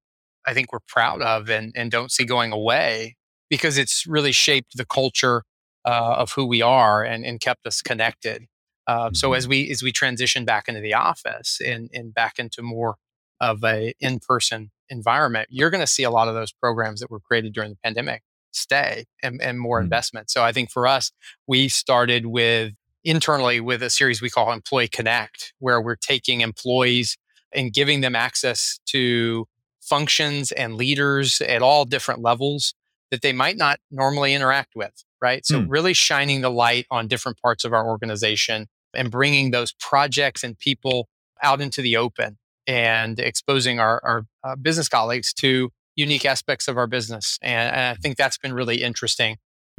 I 0.47 0.53
think 0.53 0.71
we're 0.71 0.79
proud 0.87 1.21
of 1.21 1.49
and, 1.49 1.71
and 1.75 1.91
don't 1.91 2.11
see 2.11 2.23
going 2.23 2.51
away 2.51 3.15
because 3.49 3.77
it's 3.77 4.07
really 4.07 4.31
shaped 4.31 4.75
the 4.75 4.85
culture 4.85 5.43
uh, 5.85 6.15
of 6.17 6.31
who 6.31 6.45
we 6.45 6.61
are 6.61 7.03
and, 7.03 7.25
and 7.25 7.39
kept 7.39 7.67
us 7.67 7.81
connected. 7.81 8.45
Uh, 8.87 9.05
mm-hmm. 9.05 9.15
So 9.15 9.33
as 9.33 9.47
we 9.47 9.69
as 9.69 9.83
we 9.83 9.91
transition 9.91 10.45
back 10.45 10.67
into 10.67 10.81
the 10.81 10.95
office 10.95 11.59
and, 11.63 11.89
and 11.93 12.13
back 12.13 12.39
into 12.39 12.63
more 12.63 12.95
of 13.39 13.63
a 13.63 13.93
in-person 13.99 14.71
environment, 14.91 15.47
you're 15.49 15.71
going 15.71 15.81
to 15.81 15.87
see 15.87 16.03
a 16.03 16.11
lot 16.11 16.27
of 16.27 16.35
those 16.35 16.51
programs 16.51 16.99
that 16.99 17.09
were 17.09 17.19
created 17.19 17.53
during 17.53 17.71
the 17.71 17.77
pandemic 17.83 18.21
stay 18.51 19.05
and, 19.23 19.41
and 19.41 19.59
more 19.59 19.79
mm-hmm. 19.79 19.85
investment. 19.85 20.29
So 20.29 20.43
I 20.43 20.51
think 20.51 20.69
for 20.69 20.85
us, 20.85 21.11
we 21.47 21.69
started 21.69 22.27
with 22.27 22.73
internally 23.03 23.59
with 23.59 23.81
a 23.81 23.89
series 23.89 24.21
we 24.21 24.29
call 24.29 24.51
Employee 24.51 24.87
Connect, 24.87 25.53
where 25.59 25.81
we're 25.81 25.95
taking 25.95 26.41
employees 26.41 27.17
and 27.53 27.73
giving 27.73 28.01
them 28.01 28.15
access 28.15 28.79
to 28.87 29.47
functions 29.81 30.51
and 30.51 30.75
leaders 30.75 31.41
at 31.41 31.61
all 31.61 31.85
different 31.85 32.21
levels 32.21 32.75
that 33.09 33.21
they 33.21 33.33
might 33.33 33.57
not 33.57 33.79
normally 33.89 34.33
interact 34.33 34.73
with, 34.75 35.03
right? 35.21 35.45
So, 35.45 35.59
mm. 35.59 35.65
really 35.67 35.93
shining 35.93 36.41
the 36.41 36.51
light 36.51 36.85
on 36.91 37.07
different 37.07 37.41
parts 37.41 37.65
of 37.65 37.73
our 37.73 37.87
organization 37.87 38.67
and 38.93 39.09
bringing 39.11 39.51
those 39.51 39.73
projects 39.73 40.43
and 40.43 40.57
people 40.57 41.09
out 41.41 41.59
into 41.59 41.81
the 41.81 41.97
open 41.97 42.37
and 42.67 43.19
exposing 43.19 43.79
our, 43.79 44.01
our 44.03 44.25
uh, 44.43 44.55
business 44.55 44.87
colleagues 44.87 45.33
to 45.33 45.69
unique 45.95 46.25
aspects 46.25 46.67
of 46.67 46.77
our 46.77 46.87
business. 46.87 47.37
And, 47.41 47.75
and, 47.75 47.81
I 47.81 47.95
think 47.95 48.17
that's 48.17 48.37
been 48.37 48.53
really 48.53 48.81
interesting 48.81 49.37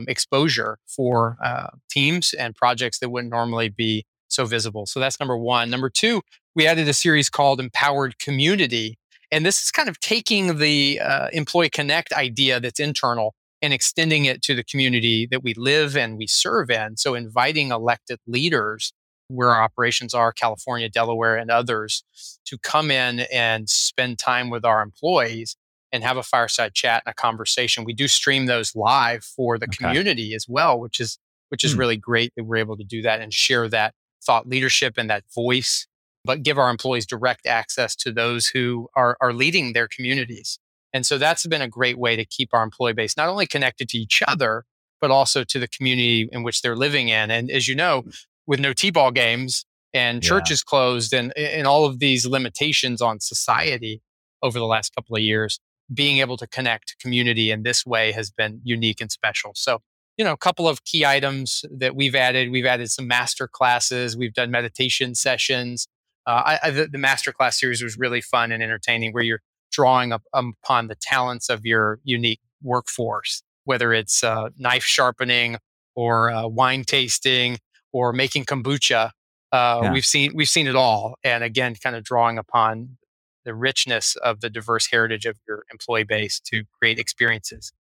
exposure 0.09 0.79
for 0.87 1.37
uh, 1.43 1.69
teams 1.91 2.35
and 2.35 2.55
projects 2.55 2.99
that 2.99 3.11
wouldn't 3.11 3.31
normally 3.31 3.69
be 3.69 4.05
so 4.29 4.45
visible. 4.47 4.87
So 4.87 5.01
that's 5.01 5.21
number 5.21 5.37
one. 5.37 5.71
Number 5.71 5.91
two, 5.91 6.23
we 6.55 6.67
added 6.67 6.89
a 6.89 6.93
series 6.93 7.31
called 7.31 7.61
Empowered 7.61 8.19
Community, 8.19 8.97
and 9.31 9.47
this 9.47 9.63
is 9.63 9.71
kind 9.71 9.89
of 9.89 10.01
taking 10.01 10.59
the 10.59 11.01
uh, 11.01 11.29
Employee 11.33 11.71
Connect 11.71 12.13
idea 12.13 12.61
that's 12.61 12.81
internal 12.81 13.35
and 13.61 13.73
extending 13.73 14.25
it 14.25 14.43
to 14.43 14.55
the 14.55 14.65
community 14.65 15.27
that 15.31 15.43
we 15.43 15.55
live 15.55 15.97
and 15.97 16.19
we 16.19 16.27
serve 16.27 16.71
in. 16.71 16.97
So, 16.97 17.15
inviting 17.15 17.71
elected 17.71 18.19
leaders 18.27 18.93
where 19.33 19.51
our 19.51 19.63
operations 19.63 20.15
are, 20.15 20.33
California, 20.33 20.89
Delaware, 20.89 21.37
and 21.37 21.51
others, 21.51 22.05
to 22.45 22.59
come 22.59 22.91
in 22.91 23.21
and 23.33 23.69
spend 23.69 24.19
time 24.19 24.51
with 24.51 24.65
our 24.65 24.83
employees 24.83 25.57
and 25.91 26.03
have 26.03 26.17
a 26.17 26.23
fireside 26.23 26.75
chat 26.75 27.03
and 27.05 27.13
a 27.13 27.15
conversation. 27.15 27.85
We 27.85 27.93
do 27.93 28.09
stream 28.09 28.47
those 28.47 28.75
live 28.75 29.25
for 29.25 29.59
the 29.59 29.67
okay. 29.67 29.77
community 29.77 30.35
as 30.35 30.47
well, 30.49 30.79
which 30.79 31.01
is 31.01 31.19
which 31.51 31.65
is 31.65 31.75
hmm. 31.75 31.81
really 31.81 31.97
great 31.99 32.33
that 32.37 32.45
we're 32.45 32.57
able 32.57 32.79
to 32.79 32.85
do 32.85 33.03
that 33.03 33.21
and 33.21 33.33
share 33.33 33.69
that 33.69 33.93
thought 34.25 34.49
leadership 34.49 34.95
and 34.97 35.11
that 35.11 35.25
voice 35.35 35.87
but 36.25 36.43
give 36.43 36.59
our 36.59 36.71
employees 36.71 37.07
direct 37.07 37.47
access 37.47 37.97
to 37.97 38.13
those 38.13 38.49
who 38.49 38.89
are, 38.95 39.17
are 39.21 39.33
leading 39.33 39.73
their 39.73 39.89
communities. 39.89 40.59
And 40.93 41.05
so 41.07 41.19
that's 41.19 41.47
been 41.47 41.63
a 41.63 41.69
great 41.69 41.99
way 41.99 42.17
to 42.17 42.25
keep 42.25 42.51
our 42.53 42.63
employee 42.63 42.93
base 42.93 43.17
not 43.17 43.29
only 43.29 43.47
connected 43.47 43.89
to 43.91 43.99
each 43.99 44.23
other, 44.27 44.65
but 45.01 45.11
also 45.11 45.43
to 45.43 45.59
the 45.59 45.67
community 45.67 46.29
in 46.31 46.43
which 46.43 46.63
they're 46.63 46.77
living 46.77 47.09
in. 47.09 47.31
And 47.31 47.51
as 47.51 47.67
you 47.67 47.75
know, 47.75 48.05
with 48.47 48.61
no 48.61 48.73
T-ball 48.73 49.11
games 49.11 49.65
and 49.95 50.23
churches 50.23 50.63
yeah. 50.65 50.71
closed 50.71 51.13
and, 51.13 51.37
and 51.37 51.67
all 51.67 51.85
of 51.85 51.99
these 51.99 52.27
limitations 52.27 53.03
on 53.03 53.21
society 53.21 54.01
over 54.43 54.59
the 54.59 54.67
last 54.67 54.95
couple 54.95 55.17
of 55.17 55.23
years, 55.23 55.61
being 55.93 56.19
able 56.19 56.37
to 56.37 56.47
connect 56.47 56.97
community 57.01 57.51
in 57.51 57.63
this 57.63 57.85
way 57.85 58.13
has 58.13 58.31
been 58.31 58.61
unique 58.65 59.01
and 59.01 59.13
special. 59.13 59.53
So, 59.55 59.81
you 60.17 60.25
know, 60.25 60.33
a 60.33 60.39
couple 60.39 60.67
of 60.69 60.85
key 60.85 61.05
items 61.05 61.65
that 61.71 61.95
we've 61.95 62.15
added. 62.15 62.51
We've 62.51 62.67
added 62.67 62.91
some 62.91 63.07
master 63.07 63.49
classes. 63.49 64.17
We've 64.17 64.35
done 64.35 64.51
meditation 64.51 65.15
sessions. 65.15 65.87
Uh, 66.27 66.43
I, 66.45 66.59
I, 66.65 66.71
the, 66.71 66.87
the 66.87 66.99
masterclass 66.99 67.55
series 67.55 67.83
was 67.83 67.99
really 67.99 68.21
fun 68.21 68.53
and 68.53 68.63
entertaining, 68.63 69.13
where 69.13 69.23
you're 69.23 69.41
drawing 69.73 70.13
up 70.13 70.23
um, 70.35 70.55
upon 70.63 70.89
the 70.89 70.95
talents 70.95 71.49
of 71.49 71.65
your 71.65 71.99
unique 72.05 72.41
workforce, 72.63 73.43
whether 73.65 73.93
it's 73.93 74.23
uh, 74.23 74.51
knife 74.57 74.85
sharpening 74.85 75.57
or 75.95 76.31
uh, 76.31 76.47
wine 76.47 76.85
tasting 76.85 77.59
or 77.93 78.13
making 78.13 78.45
kombucha. 78.45 79.11
Uh, 79.51 79.81
yeah. 79.83 79.93
We've 79.93 80.05
seen 80.05 80.33
we've 80.35 80.49
seen 80.49 80.67
it 80.67 80.77
all, 80.77 81.17
and 81.23 81.45
again, 81.45 81.75
kind 81.75 81.95
of 81.95 82.05
drawing 82.05 82.39
upon 82.39 82.97
the 83.45 83.55
richness 83.55 84.17
of 84.17 84.41
the 84.41 84.49
diverse 84.49 84.89
heritage 84.91 85.27
of 85.27 85.37
your 85.47 85.65
employee 85.71 86.05
base 86.05 86.41
to 86.41 86.65
create 86.79 86.99
experiences 86.99 87.73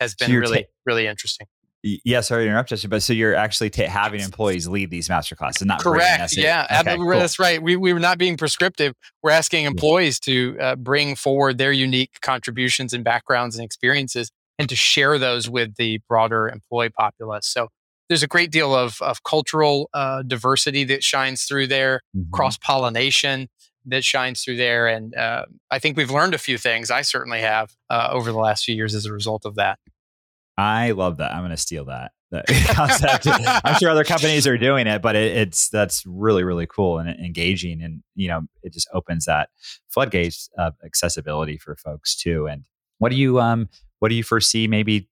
has 0.00 0.14
been 0.14 0.28
so 0.28 0.36
really 0.36 0.62
ta- 0.62 0.68
really 0.84 1.06
interesting. 1.06 1.46
Yeah, 1.82 2.20
sorry 2.20 2.44
to 2.44 2.50
interrupt 2.50 2.72
you, 2.72 2.88
but 2.88 3.02
so 3.02 3.12
you're 3.12 3.34
actually 3.34 3.70
t- 3.70 3.84
having 3.84 4.20
employees 4.20 4.66
lead 4.66 4.90
these 4.90 5.08
master 5.08 5.36
classes, 5.36 5.64
not 5.64 5.80
correct. 5.80 6.36
Yeah, 6.36 6.66
okay, 6.80 6.96
cool. 6.96 7.10
that's 7.10 7.38
right. 7.38 7.62
We 7.62 7.76
we 7.76 7.92
were 7.92 8.00
not 8.00 8.18
being 8.18 8.36
prescriptive. 8.36 8.94
We're 9.22 9.30
asking 9.30 9.66
employees 9.66 10.18
to 10.20 10.56
uh, 10.58 10.76
bring 10.76 11.14
forward 11.14 11.58
their 11.58 11.70
unique 11.70 12.20
contributions 12.22 12.92
and 12.92 13.04
backgrounds 13.04 13.56
and 13.56 13.64
experiences, 13.64 14.32
and 14.58 14.68
to 14.68 14.74
share 14.74 15.16
those 15.18 15.48
with 15.48 15.76
the 15.76 16.00
broader 16.08 16.48
employee 16.48 16.90
populace. 16.90 17.46
So 17.46 17.68
there's 18.08 18.22
a 18.22 18.28
great 18.28 18.50
deal 18.50 18.74
of 18.74 19.00
of 19.02 19.22
cultural 19.24 19.88
uh, 19.94 20.22
diversity 20.22 20.84
that 20.84 21.02
shines 21.02 21.44
through 21.44 21.66
there, 21.68 22.02
mm-hmm. 22.16 22.30
cross 22.30 22.56
pollination 22.58 23.48
that 23.86 24.04
shines 24.04 24.42
through 24.42 24.56
there, 24.56 24.86
and 24.86 25.14
uh, 25.14 25.44
I 25.70 25.78
think 25.78 25.96
we've 25.96 26.10
learned 26.10 26.34
a 26.34 26.38
few 26.38 26.58
things. 26.58 26.90
I 26.90 27.02
certainly 27.02 27.40
have 27.40 27.72
uh, 27.88 28.08
over 28.12 28.32
the 28.32 28.38
last 28.38 28.64
few 28.64 28.74
years 28.74 28.94
as 28.94 29.06
a 29.06 29.12
result 29.12 29.44
of 29.44 29.54
that. 29.56 29.78
I 30.58 30.92
love 30.92 31.18
that. 31.18 31.32
I'm 31.32 31.40
going 31.40 31.50
to 31.50 31.56
steal 31.56 31.84
that, 31.86 32.12
that 32.30 32.46
concept. 32.70 33.26
I'm 33.64 33.78
sure 33.78 33.90
other 33.90 34.04
companies 34.04 34.46
are 34.46 34.56
doing 34.58 34.86
it, 34.86 35.02
but 35.02 35.14
it, 35.14 35.36
it's 35.36 35.68
that's 35.68 36.04
really 36.06 36.44
really 36.44 36.66
cool 36.66 36.98
and 36.98 37.08
engaging, 37.08 37.82
and 37.82 38.02
you 38.14 38.28
know 38.28 38.42
it 38.62 38.72
just 38.72 38.88
opens 38.92 39.26
that 39.26 39.50
floodgates 39.88 40.48
of 40.58 40.74
accessibility 40.84 41.58
for 41.58 41.76
folks 41.76 42.16
too. 42.16 42.46
And 42.46 42.64
what 42.98 43.10
do 43.10 43.16
you 43.16 43.40
um 43.40 43.68
what 43.98 44.08
do 44.08 44.14
you 44.14 44.24
foresee 44.24 44.66
maybe 44.66 45.08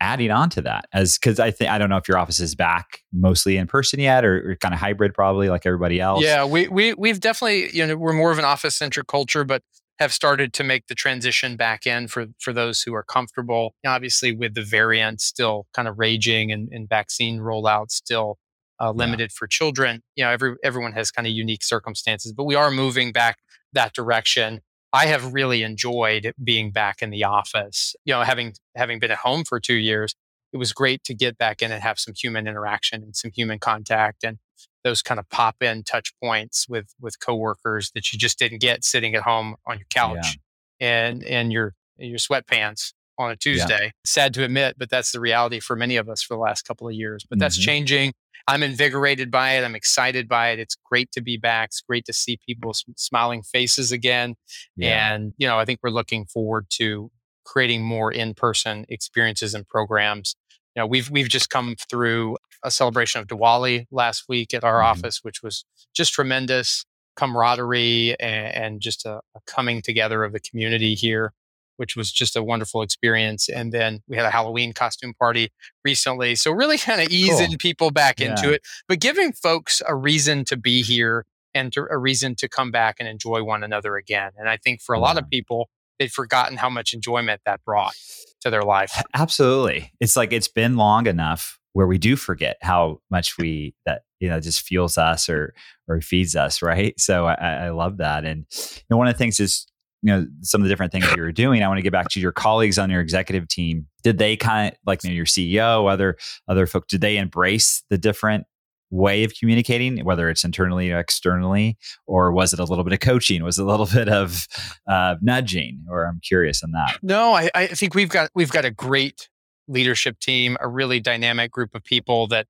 adding 0.00 0.30
on 0.30 0.50
to 0.50 0.62
that 0.62 0.86
as 0.92 1.18
because 1.18 1.38
I 1.38 1.50
think 1.50 1.70
I 1.70 1.78
don't 1.78 1.90
know 1.90 1.96
if 1.96 2.08
your 2.08 2.18
office 2.18 2.40
is 2.40 2.54
back 2.54 3.00
mostly 3.12 3.56
in 3.56 3.66
person 3.66 4.00
yet 4.00 4.24
or, 4.24 4.50
or 4.50 4.56
kind 4.56 4.74
of 4.74 4.80
hybrid 4.80 5.14
probably 5.14 5.48
like 5.48 5.66
everybody 5.66 6.00
else. 6.00 6.22
Yeah, 6.22 6.44
we 6.44 6.68
we 6.68 6.94
we've 6.94 7.20
definitely 7.20 7.70
you 7.76 7.86
know 7.86 7.96
we're 7.96 8.12
more 8.12 8.32
of 8.32 8.38
an 8.38 8.44
office 8.44 8.76
centric 8.76 9.06
culture, 9.06 9.44
but 9.44 9.62
have 10.00 10.12
started 10.14 10.54
to 10.54 10.64
make 10.64 10.86
the 10.86 10.94
transition 10.94 11.56
back 11.56 11.86
in 11.86 12.08
for 12.08 12.26
for 12.40 12.52
those 12.52 12.82
who 12.82 12.94
are 12.94 13.02
comfortable. 13.02 13.74
Obviously, 13.86 14.34
with 14.34 14.54
the 14.54 14.62
variant 14.62 15.20
still 15.20 15.66
kind 15.74 15.86
of 15.86 15.98
raging 15.98 16.50
and, 16.50 16.68
and 16.72 16.88
vaccine 16.88 17.38
rollout 17.38 17.90
still 17.90 18.38
uh, 18.80 18.90
limited 18.92 19.30
yeah. 19.30 19.38
for 19.38 19.46
children, 19.46 20.02
you 20.16 20.24
know, 20.24 20.30
every 20.30 20.56
everyone 20.64 20.92
has 20.92 21.10
kind 21.10 21.26
of 21.26 21.34
unique 21.34 21.62
circumstances, 21.62 22.32
but 22.32 22.44
we 22.44 22.54
are 22.54 22.70
moving 22.70 23.12
back 23.12 23.38
that 23.74 23.92
direction. 23.92 24.60
I 24.92 25.06
have 25.06 25.32
really 25.32 25.62
enjoyed 25.62 26.32
being 26.42 26.70
back 26.70 27.02
in 27.02 27.10
the 27.10 27.24
office. 27.24 27.94
You 28.04 28.14
know, 28.14 28.22
having 28.22 28.54
having 28.74 28.98
been 28.98 29.10
at 29.10 29.18
home 29.18 29.44
for 29.44 29.60
two 29.60 29.74
years, 29.74 30.14
it 30.52 30.56
was 30.56 30.72
great 30.72 31.04
to 31.04 31.14
get 31.14 31.38
back 31.38 31.62
in 31.62 31.70
and 31.70 31.82
have 31.82 31.98
some 31.98 32.14
human 32.14 32.46
interaction 32.46 33.02
and 33.02 33.14
some 33.14 33.30
human 33.34 33.58
contact 33.58 34.24
and 34.24 34.38
those 34.82 35.02
kind 35.02 35.20
of 35.20 35.28
pop 35.28 35.56
in 35.62 35.82
touch 35.82 36.12
points 36.22 36.66
with 36.68 36.94
with 37.00 37.20
coworkers 37.20 37.90
that 37.94 38.12
you 38.12 38.18
just 38.18 38.38
didn't 38.38 38.60
get 38.60 38.84
sitting 38.84 39.14
at 39.14 39.22
home 39.22 39.56
on 39.66 39.78
your 39.78 39.86
couch 39.90 40.38
yeah. 40.80 41.06
and 41.06 41.24
and 41.24 41.52
your 41.52 41.74
your 41.98 42.18
sweatpants 42.18 42.92
on 43.18 43.30
a 43.30 43.36
Tuesday. 43.36 43.84
Yeah. 43.84 43.90
Sad 44.04 44.34
to 44.34 44.44
admit, 44.44 44.76
but 44.78 44.88
that's 44.88 45.12
the 45.12 45.20
reality 45.20 45.60
for 45.60 45.76
many 45.76 45.96
of 45.96 46.08
us 46.08 46.22
for 46.22 46.34
the 46.34 46.40
last 46.40 46.62
couple 46.62 46.88
of 46.88 46.94
years. 46.94 47.24
But 47.28 47.36
mm-hmm. 47.36 47.40
that's 47.40 47.58
changing. 47.58 48.12
I'm 48.50 48.62
invigorated 48.62 49.30
by 49.30 49.52
it. 49.52 49.64
I'm 49.64 49.76
excited 49.76 50.28
by 50.28 50.50
it. 50.50 50.58
It's 50.58 50.76
great 50.84 51.12
to 51.12 51.20
be 51.20 51.36
back. 51.36 51.68
It's 51.68 51.80
great 51.80 52.04
to 52.06 52.12
see 52.12 52.38
people's 52.44 52.84
smiling 52.96 53.42
faces 53.42 53.92
again. 53.92 54.34
Yeah. 54.76 55.14
And 55.14 55.32
you 55.38 55.46
know, 55.46 55.58
I 55.58 55.64
think 55.64 55.80
we're 55.82 55.90
looking 55.90 56.26
forward 56.26 56.66
to 56.70 57.10
creating 57.44 57.84
more 57.84 58.12
in-person 58.12 58.86
experiences 58.88 59.54
and 59.54 59.66
programs. 59.68 60.34
You 60.74 60.80
know, 60.80 60.86
we've 60.86 61.10
we've 61.10 61.28
just 61.28 61.50
come 61.50 61.76
through 61.88 62.36
a 62.64 62.70
celebration 62.70 63.20
of 63.20 63.28
Diwali 63.28 63.86
last 63.90 64.24
week 64.28 64.52
at 64.52 64.64
our 64.64 64.80
mm-hmm. 64.80 64.90
office, 64.90 65.20
which 65.22 65.42
was 65.42 65.64
just 65.94 66.12
tremendous 66.12 66.84
camaraderie 67.16 68.16
and, 68.20 68.54
and 68.54 68.80
just 68.80 69.04
a, 69.04 69.20
a, 69.34 69.40
coming 69.46 69.82
together 69.82 70.24
of 70.24 70.32
the 70.32 70.40
community 70.40 70.94
here, 70.94 71.32
which 71.80 71.96
was 71.96 72.12
just 72.12 72.36
a 72.36 72.42
wonderful 72.42 72.82
experience. 72.82 73.48
And 73.48 73.72
then 73.72 74.02
we 74.06 74.14
had 74.14 74.26
a 74.26 74.30
Halloween 74.30 74.74
costume 74.74 75.14
party 75.14 75.48
recently. 75.82 76.34
So, 76.34 76.52
really 76.52 76.76
kind 76.76 77.00
of 77.00 77.08
easing 77.08 77.48
cool. 77.48 77.56
people 77.58 77.90
back 77.90 78.20
yeah. 78.20 78.32
into 78.32 78.52
it, 78.52 78.60
but 78.86 79.00
giving 79.00 79.32
folks 79.32 79.80
a 79.88 79.96
reason 79.96 80.44
to 80.44 80.58
be 80.58 80.82
here 80.82 81.24
and 81.54 81.72
to, 81.72 81.86
a 81.90 81.96
reason 81.96 82.34
to 82.34 82.50
come 82.50 82.70
back 82.70 82.96
and 83.00 83.08
enjoy 83.08 83.42
one 83.42 83.64
another 83.64 83.96
again. 83.96 84.32
And 84.36 84.46
I 84.46 84.58
think 84.58 84.82
for 84.82 84.94
a 84.94 84.98
yeah. 84.98 85.04
lot 85.04 85.16
of 85.16 85.26
people, 85.30 85.70
they'd 85.98 86.12
forgotten 86.12 86.58
how 86.58 86.68
much 86.68 86.92
enjoyment 86.92 87.40
that 87.46 87.64
brought 87.64 87.94
to 88.42 88.50
their 88.50 88.62
life. 88.62 88.92
Absolutely. 89.14 89.90
It's 90.00 90.16
like 90.16 90.34
it's 90.34 90.48
been 90.48 90.76
long 90.76 91.06
enough 91.06 91.58
where 91.72 91.86
we 91.86 91.96
do 91.96 92.14
forget 92.14 92.58
how 92.60 93.00
much 93.10 93.38
we 93.38 93.74
that 93.86 94.02
you 94.18 94.28
know 94.28 94.38
just 94.38 94.60
fuels 94.60 94.98
us 94.98 95.30
or 95.30 95.54
or 95.88 96.00
feeds 96.00 96.34
us 96.34 96.62
right 96.62 96.98
so 96.98 97.26
i, 97.26 97.34
I 97.34 97.68
love 97.70 97.98
that 97.98 98.24
and 98.24 98.44
you 98.50 98.82
know, 98.90 98.96
one 98.96 99.06
of 99.06 99.14
the 99.14 99.18
things 99.18 99.38
is 99.38 99.68
you 100.02 100.12
know 100.12 100.26
some 100.42 100.60
of 100.60 100.64
the 100.64 100.68
different 100.68 100.92
things 100.92 101.06
you 101.14 101.22
were 101.22 101.32
doing. 101.32 101.62
I 101.62 101.68
want 101.68 101.78
to 101.78 101.82
get 101.82 101.92
back 101.92 102.08
to 102.10 102.20
your 102.20 102.32
colleagues 102.32 102.78
on 102.78 102.90
your 102.90 103.00
executive 103.00 103.48
team. 103.48 103.86
Did 104.02 104.18
they 104.18 104.36
kind 104.36 104.72
of 104.72 104.78
like 104.86 105.04
your 105.04 105.26
ceo 105.26 105.90
other 105.90 106.16
other 106.48 106.66
folks 106.66 106.86
did 106.88 107.00
they 107.00 107.16
embrace 107.18 107.82
the 107.90 107.98
different 107.98 108.46
way 108.90 109.22
of 109.22 109.32
communicating 109.38 110.04
whether 110.04 110.28
it's 110.28 110.42
internally 110.42 110.90
or 110.90 110.98
externally? 110.98 111.78
Or 112.06 112.32
was 112.32 112.52
it 112.52 112.58
a 112.58 112.64
little 112.64 112.82
bit 112.82 112.92
of 112.92 113.00
coaching? 113.00 113.44
Was 113.44 113.58
it 113.58 113.62
a 113.62 113.66
little 113.66 113.86
bit 113.86 114.08
of 114.08 114.46
uh, 114.88 115.16
nudging? 115.20 115.84
Or 115.88 116.06
i'm 116.06 116.20
curious 116.20 116.62
on 116.62 116.72
that. 116.72 116.98
No 117.02 117.34
I, 117.34 117.50
I 117.54 117.66
think 117.68 117.94
we've 117.94 118.08
got 118.08 118.30
we've 118.34 118.52
got 118.52 118.64
a 118.64 118.70
great 118.70 119.28
leadership 119.68 120.18
team 120.18 120.56
a 120.60 120.68
really 120.68 121.00
dynamic 121.00 121.50
group 121.50 121.74
of 121.74 121.84
people 121.84 122.26
that 122.28 122.46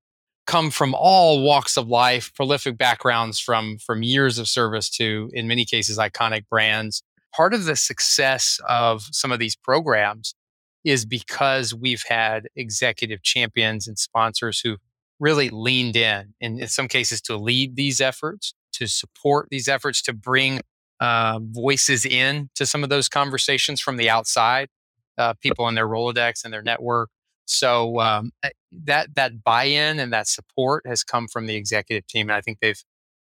come 0.47 0.71
from 0.71 0.95
all 0.97 1.43
walks 1.43 1.77
of 1.77 1.87
life 1.87 2.33
prolific 2.33 2.77
backgrounds 2.77 3.39
from 3.39 3.77
from 3.77 4.01
years 4.01 4.39
of 4.39 4.47
service 4.47 4.89
to 4.89 5.29
in 5.33 5.47
many 5.47 5.63
cases 5.63 5.99
iconic 5.99 6.47
brands 6.49 7.03
part 7.35 7.53
of 7.53 7.65
the 7.65 7.75
success 7.75 8.59
of 8.67 9.03
some 9.11 9.31
of 9.31 9.39
these 9.39 9.55
programs 9.55 10.35
is 10.83 11.05
because 11.05 11.73
we've 11.73 12.03
had 12.07 12.47
executive 12.55 13.21
champions 13.21 13.87
and 13.87 13.99
sponsors 13.99 14.59
who 14.59 14.77
really 15.19 15.49
leaned 15.49 15.95
in, 15.95 16.33
and 16.41 16.59
in 16.59 16.67
some 16.67 16.87
cases, 16.87 17.21
to 17.21 17.37
lead 17.37 17.75
these 17.75 18.01
efforts, 18.01 18.55
to 18.73 18.87
support 18.87 19.47
these 19.51 19.67
efforts, 19.67 20.01
to 20.01 20.13
bring 20.13 20.59
uh, 20.99 21.39
voices 21.41 22.05
in 22.05 22.49
to 22.55 22.65
some 22.65 22.83
of 22.83 22.89
those 22.89 23.07
conversations 23.07 23.79
from 23.79 23.97
the 23.97 24.09
outside, 24.09 24.69
uh, 25.17 25.33
people 25.41 25.67
in 25.67 25.75
their 25.75 25.87
Rolodex 25.87 26.43
and 26.43 26.51
their 26.51 26.63
network. 26.63 27.09
So 27.45 27.99
um, 27.99 28.31
eh, 28.43 28.49
that 28.85 29.13
that 29.15 29.43
buy-in 29.43 29.99
and 29.99 30.13
that 30.13 30.27
support 30.27 30.87
has 30.87 31.03
come 31.03 31.27
from 31.27 31.47
the 31.47 31.55
executive 31.55 32.07
team, 32.07 32.29
and 32.29 32.35
I 32.35 32.41
think 32.41 32.59
they've 32.61 32.81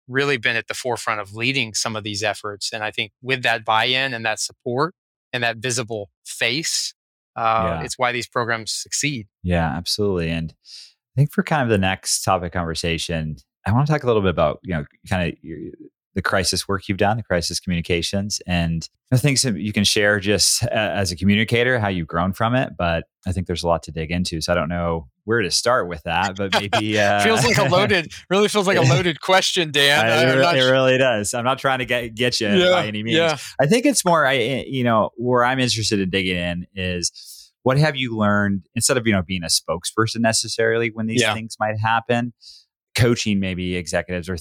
really 0.09 0.37
been 0.37 0.57
at 0.57 0.69
the 0.69 0.75
forefront 0.75 1.21
of 1.21 1.35
leading 1.35 1.75
some 1.75 1.97
of 1.97 2.05
these 2.05 2.23
efforts. 2.23 2.71
And 2.73 2.83
I 2.83 2.91
think 2.91 3.13
with 3.23 3.43
that 3.43 3.65
buy 3.65 3.85
in 3.85 4.15
and 4.15 4.25
that 4.25 4.41
support 4.41 4.95
and 5.33 5.43
that 5.43 5.59
visible 5.59 6.11
face, 6.25 6.95
uh, 7.37 7.79
yeah. 7.79 7.85
it's 7.85 7.99
why 7.99 8.13
these 8.13 8.29
programs 8.29 8.73
succeed. 8.73 9.27
Yeah, 9.43 9.67
absolutely. 9.67 10.31
And 10.31 10.55
I 11.17 11.21
think 11.21 11.33
for 11.33 11.43
kind 11.43 11.63
of 11.63 11.69
the 11.69 11.79
next 11.79 12.23
topic 12.23 12.53
conversation, 12.53 13.37
I 13.67 13.73
want 13.73 13.87
to 13.87 13.93
talk 13.93 14.05
a 14.05 14.07
little 14.07 14.23
bit 14.23 14.31
about, 14.31 14.61
you 14.63 14.75
know, 14.75 14.85
kind 15.09 15.29
of 15.29 15.39
the 16.17 16.23
crisis 16.23 16.67
work 16.67 16.89
you've 16.89 16.99
done, 16.99 17.19
the 17.19 17.23
crisis 17.23 17.61
communications, 17.61 18.41
and 18.47 18.89
the 19.11 19.19
things 19.19 19.43
that 19.43 19.57
you 19.59 19.71
can 19.71 19.85
share 19.85 20.19
just 20.19 20.63
as 20.73 21.13
a 21.13 21.17
communicator, 21.17 21.79
how 21.79 21.89
you've 21.89 22.09
grown 22.09 22.33
from 22.33 22.57
it. 22.57 22.73
But 22.77 23.05
I 23.27 23.33
think 23.33 23.47
there's 23.47 23.63
a 23.63 23.69
lot 23.69 23.85
to 23.85 23.93
dig 23.93 24.11
into. 24.11 24.41
So 24.41 24.51
I 24.51 24.57
don't 24.57 24.71
know 24.71 25.09
where 25.25 25.43
to 25.43 25.51
start 25.51 25.89
with 25.89 26.03
that, 26.05 26.35
but 26.35 26.53
maybe 26.55 26.99
uh, 26.99 27.23
feels 27.23 27.45
like 27.45 27.59
a 27.59 27.65
loaded, 27.65 28.13
really 28.31 28.49
feels 28.49 28.67
like 28.67 28.79
a 28.79 28.83
loaded 28.83 29.21
question, 29.21 29.71
Dan. 29.71 30.07
I, 30.07 30.23
it, 30.23 30.35
really, 30.35 30.59
it 30.59 30.71
really 30.71 30.99
does. 30.99 31.35
I'm 31.35 31.45
not 31.45 31.59
trying 31.59 31.81
to 31.81 31.85
get 31.85 32.15
get 32.15 32.41
you 32.41 32.49
yeah, 32.49 32.71
by 32.71 32.87
any 32.87 33.03
means. 33.03 33.19
Yeah. 33.19 33.37
I 33.61 33.67
think 33.67 33.85
it's 33.85 34.05
more, 34.05 34.27
I 34.27 34.65
you 34.67 34.85
know, 34.85 35.11
where 35.17 35.45
I'm 35.45 35.61
interested 35.61 36.01
in 36.01 36.09
digging 36.09 36.37
in 36.37 36.67
is 36.75 37.53
what 37.63 37.77
have 37.77 37.95
you 37.95 38.17
learned 38.17 38.67
instead 38.75 38.97
of 38.97 39.07
you 39.07 39.13
know 39.13 39.23
being 39.23 39.43
a 39.45 39.49
spokesperson 39.49 40.21
necessarily 40.21 40.91
when 40.91 41.07
these 41.07 41.21
yeah. 41.21 41.35
things 41.35 41.57
might 41.61 41.79
happen, 41.79 42.33
coaching 42.97 43.39
maybe 43.39 43.77
executives 43.77 44.31
or 44.31 44.39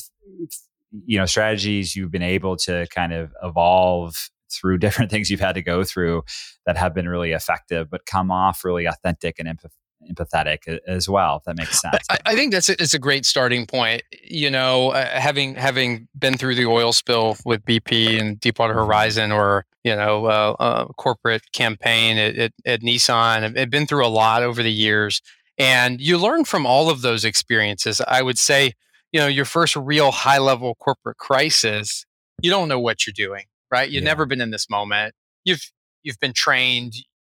you 1.05 1.17
know 1.17 1.25
strategies 1.25 1.95
you've 1.95 2.11
been 2.11 2.21
able 2.21 2.55
to 2.57 2.87
kind 2.93 3.13
of 3.13 3.33
evolve 3.43 4.29
through 4.51 4.77
different 4.79 5.11
things 5.11 5.29
you've 5.29 5.39
had 5.39 5.55
to 5.55 5.61
go 5.61 5.83
through 5.83 6.23
that 6.65 6.77
have 6.77 6.93
been 6.93 7.07
really 7.07 7.31
effective, 7.31 7.89
but 7.89 8.05
come 8.05 8.31
off 8.31 8.63
really 8.63 8.85
authentic 8.85 9.39
and 9.39 9.47
empath- 9.47 9.71
empathetic 10.11 10.79
as 10.87 11.09
well. 11.09 11.37
If 11.37 11.43
that 11.43 11.57
makes 11.57 11.81
sense. 11.81 12.05
I, 12.09 12.17
I 12.25 12.35
think 12.35 12.51
that's 12.51 12.69
a, 12.69 12.81
it's 12.81 12.93
a 12.93 12.99
great 12.99 13.25
starting 13.25 13.65
point. 13.65 14.03
You 14.23 14.49
know, 14.49 14.91
uh, 14.91 15.07
having 15.19 15.55
having 15.55 16.07
been 16.17 16.37
through 16.37 16.55
the 16.55 16.65
oil 16.65 16.93
spill 16.93 17.37
with 17.45 17.63
BP 17.65 18.19
and 18.19 18.39
Deepwater 18.39 18.73
mm-hmm. 18.73 18.85
Horizon, 18.85 19.31
or 19.31 19.65
you 19.83 19.95
know, 19.95 20.25
uh, 20.25 20.55
uh, 20.59 20.85
corporate 20.97 21.43
campaign 21.53 22.17
at, 22.17 22.35
at, 22.37 22.51
at 22.65 22.81
Nissan, 22.81 23.57
I've 23.57 23.69
been 23.69 23.87
through 23.87 24.05
a 24.05 24.09
lot 24.09 24.43
over 24.43 24.63
the 24.63 24.71
years, 24.71 25.21
and 25.57 26.01
you 26.01 26.17
learn 26.17 26.45
from 26.45 26.65
all 26.65 26.89
of 26.89 27.01
those 27.01 27.25
experiences. 27.25 28.01
I 28.07 28.21
would 28.21 28.37
say, 28.37 28.73
you 29.15 29.21
know, 29.21 29.27
your 29.27 29.45
first 29.45 29.77
real 29.77 30.11
high 30.11 30.39
level 30.39 30.75
corporate 30.75 31.15
crisis, 31.15 32.05
you 32.41 32.51
don't 32.51 32.67
know 32.67 32.81
what 32.81 33.07
you're 33.07 33.13
doing, 33.15 33.45
right? 33.71 33.89
You've 33.89 34.03
yeah. 34.03 34.09
never 34.09 34.25
been 34.25 34.41
in 34.41 34.51
this 34.51 34.69
moment. 34.69 35.13
You've 35.45 35.71
you've 36.03 36.19
been 36.19 36.33
trained 36.33 36.95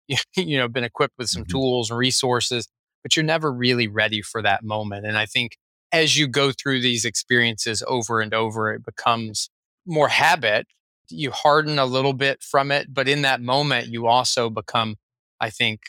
you 0.36 0.58
know 0.58 0.68
been 0.68 0.84
equipped 0.84 1.14
with 1.20 1.30
some 1.30 1.44
mm-hmm. 1.44 1.52
tools 1.52 1.92
and 1.92 2.00
resources 2.00 2.68
but 3.04 3.16
you're 3.16 3.26
never 3.26 3.54
really 3.54 3.88
ready 3.88 4.22
for 4.22 4.42
that 4.42 4.64
moment 4.64 5.06
and 5.06 5.18
i 5.18 5.26
think 5.26 5.58
as 5.92 6.18
you 6.18 6.28
go 6.28 6.52
through 6.52 6.80
these 6.80 7.06
experiences 7.06 7.84
over 7.88 8.22
and 8.22 8.34
over 8.34 8.74
it 8.74 8.86
becomes 8.86 9.50
more 9.86 10.08
habit 10.08 10.66
you 11.10 11.30
harden 11.30 11.78
a 11.78 11.86
little 11.86 12.14
bit 12.14 12.42
from 12.42 12.72
it 12.72 12.94
but 12.94 13.08
in 13.08 13.22
that 13.22 13.42
moment 13.42 13.88
you 13.88 14.08
also 14.08 14.50
become 14.50 14.96
i 15.42 15.50
think 15.50 15.82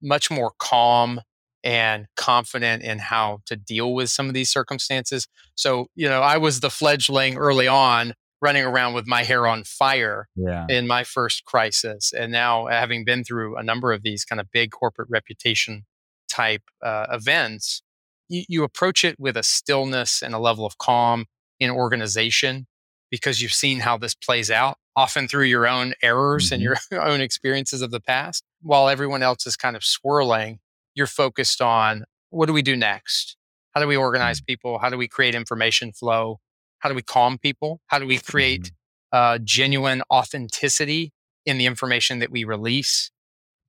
much 0.00 0.30
more 0.30 0.52
calm 0.58 1.20
and 1.64 2.06
confident 2.16 2.82
in 2.82 2.98
how 2.98 3.40
to 3.46 3.56
deal 3.56 3.94
with 3.94 4.10
some 4.10 4.28
of 4.28 4.34
these 4.34 4.50
circumstances 4.50 5.28
so 5.54 5.86
you 5.94 6.08
know 6.08 6.20
i 6.20 6.36
was 6.36 6.60
the 6.60 6.70
fledgling 6.70 7.36
early 7.36 7.68
on 7.68 8.14
running 8.42 8.64
around 8.64 8.92
with 8.92 9.06
my 9.06 9.22
hair 9.22 9.46
on 9.46 9.62
fire 9.62 10.28
yeah. 10.34 10.66
in 10.68 10.86
my 10.86 11.04
first 11.04 11.44
crisis. 11.44 12.12
And 12.12 12.32
now, 12.32 12.66
having 12.66 13.04
been 13.04 13.22
through 13.24 13.56
a 13.56 13.62
number 13.62 13.92
of 13.92 14.02
these 14.02 14.24
kind 14.24 14.40
of 14.40 14.50
big 14.50 14.72
corporate 14.72 15.08
reputation 15.08 15.86
type 16.28 16.62
uh, 16.82 17.06
events, 17.10 17.82
you, 18.28 18.42
you 18.48 18.64
approach 18.64 19.04
it 19.04 19.18
with 19.18 19.36
a 19.36 19.44
stillness 19.44 20.22
and 20.22 20.34
a 20.34 20.38
level 20.38 20.66
of 20.66 20.76
calm 20.76 21.26
in 21.60 21.70
organization 21.70 22.66
because 23.10 23.40
you've 23.40 23.52
seen 23.52 23.80
how 23.80 23.96
this 23.96 24.14
plays 24.14 24.50
out, 24.50 24.76
often 24.96 25.28
through 25.28 25.44
your 25.44 25.68
own 25.68 25.94
errors 26.02 26.46
mm-hmm. 26.46 26.54
and 26.54 26.62
your 26.62 26.76
own 27.00 27.20
experiences 27.20 27.80
of 27.80 27.92
the 27.92 28.00
past. 28.00 28.42
While 28.60 28.88
everyone 28.88 29.22
else 29.22 29.46
is 29.46 29.56
kind 29.56 29.76
of 29.76 29.84
swirling, 29.84 30.58
you're 30.94 31.06
focused 31.06 31.60
on 31.60 32.04
what 32.30 32.46
do 32.46 32.52
we 32.52 32.62
do 32.62 32.76
next? 32.76 33.36
How 33.72 33.80
do 33.80 33.86
we 33.86 33.96
organize 33.96 34.38
mm-hmm. 34.38 34.46
people? 34.46 34.78
How 34.78 34.90
do 34.90 34.96
we 34.96 35.08
create 35.08 35.34
information 35.34 35.92
flow? 35.92 36.40
How 36.78 36.88
do 36.88 36.94
we 36.94 37.02
calm 37.02 37.38
people? 37.38 37.80
How 37.86 37.98
do 37.98 38.06
we 38.06 38.18
create 38.18 38.64
mm-hmm. 39.12 39.16
uh, 39.16 39.38
genuine 39.42 40.02
authenticity 40.10 41.12
in 41.46 41.58
the 41.58 41.66
information 41.66 42.18
that 42.18 42.30
we 42.30 42.44
release 42.44 43.10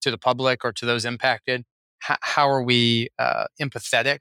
to 0.01 0.12
the 0.12 0.17
public 0.17 0.65
or 0.65 0.71
to 0.73 0.86
those 0.86 1.05
impacted? 1.05 1.63
H- 2.09 2.17
how 2.21 2.49
are 2.49 2.63
we 2.63 3.09
uh, 3.17 3.45
empathetic 3.62 4.19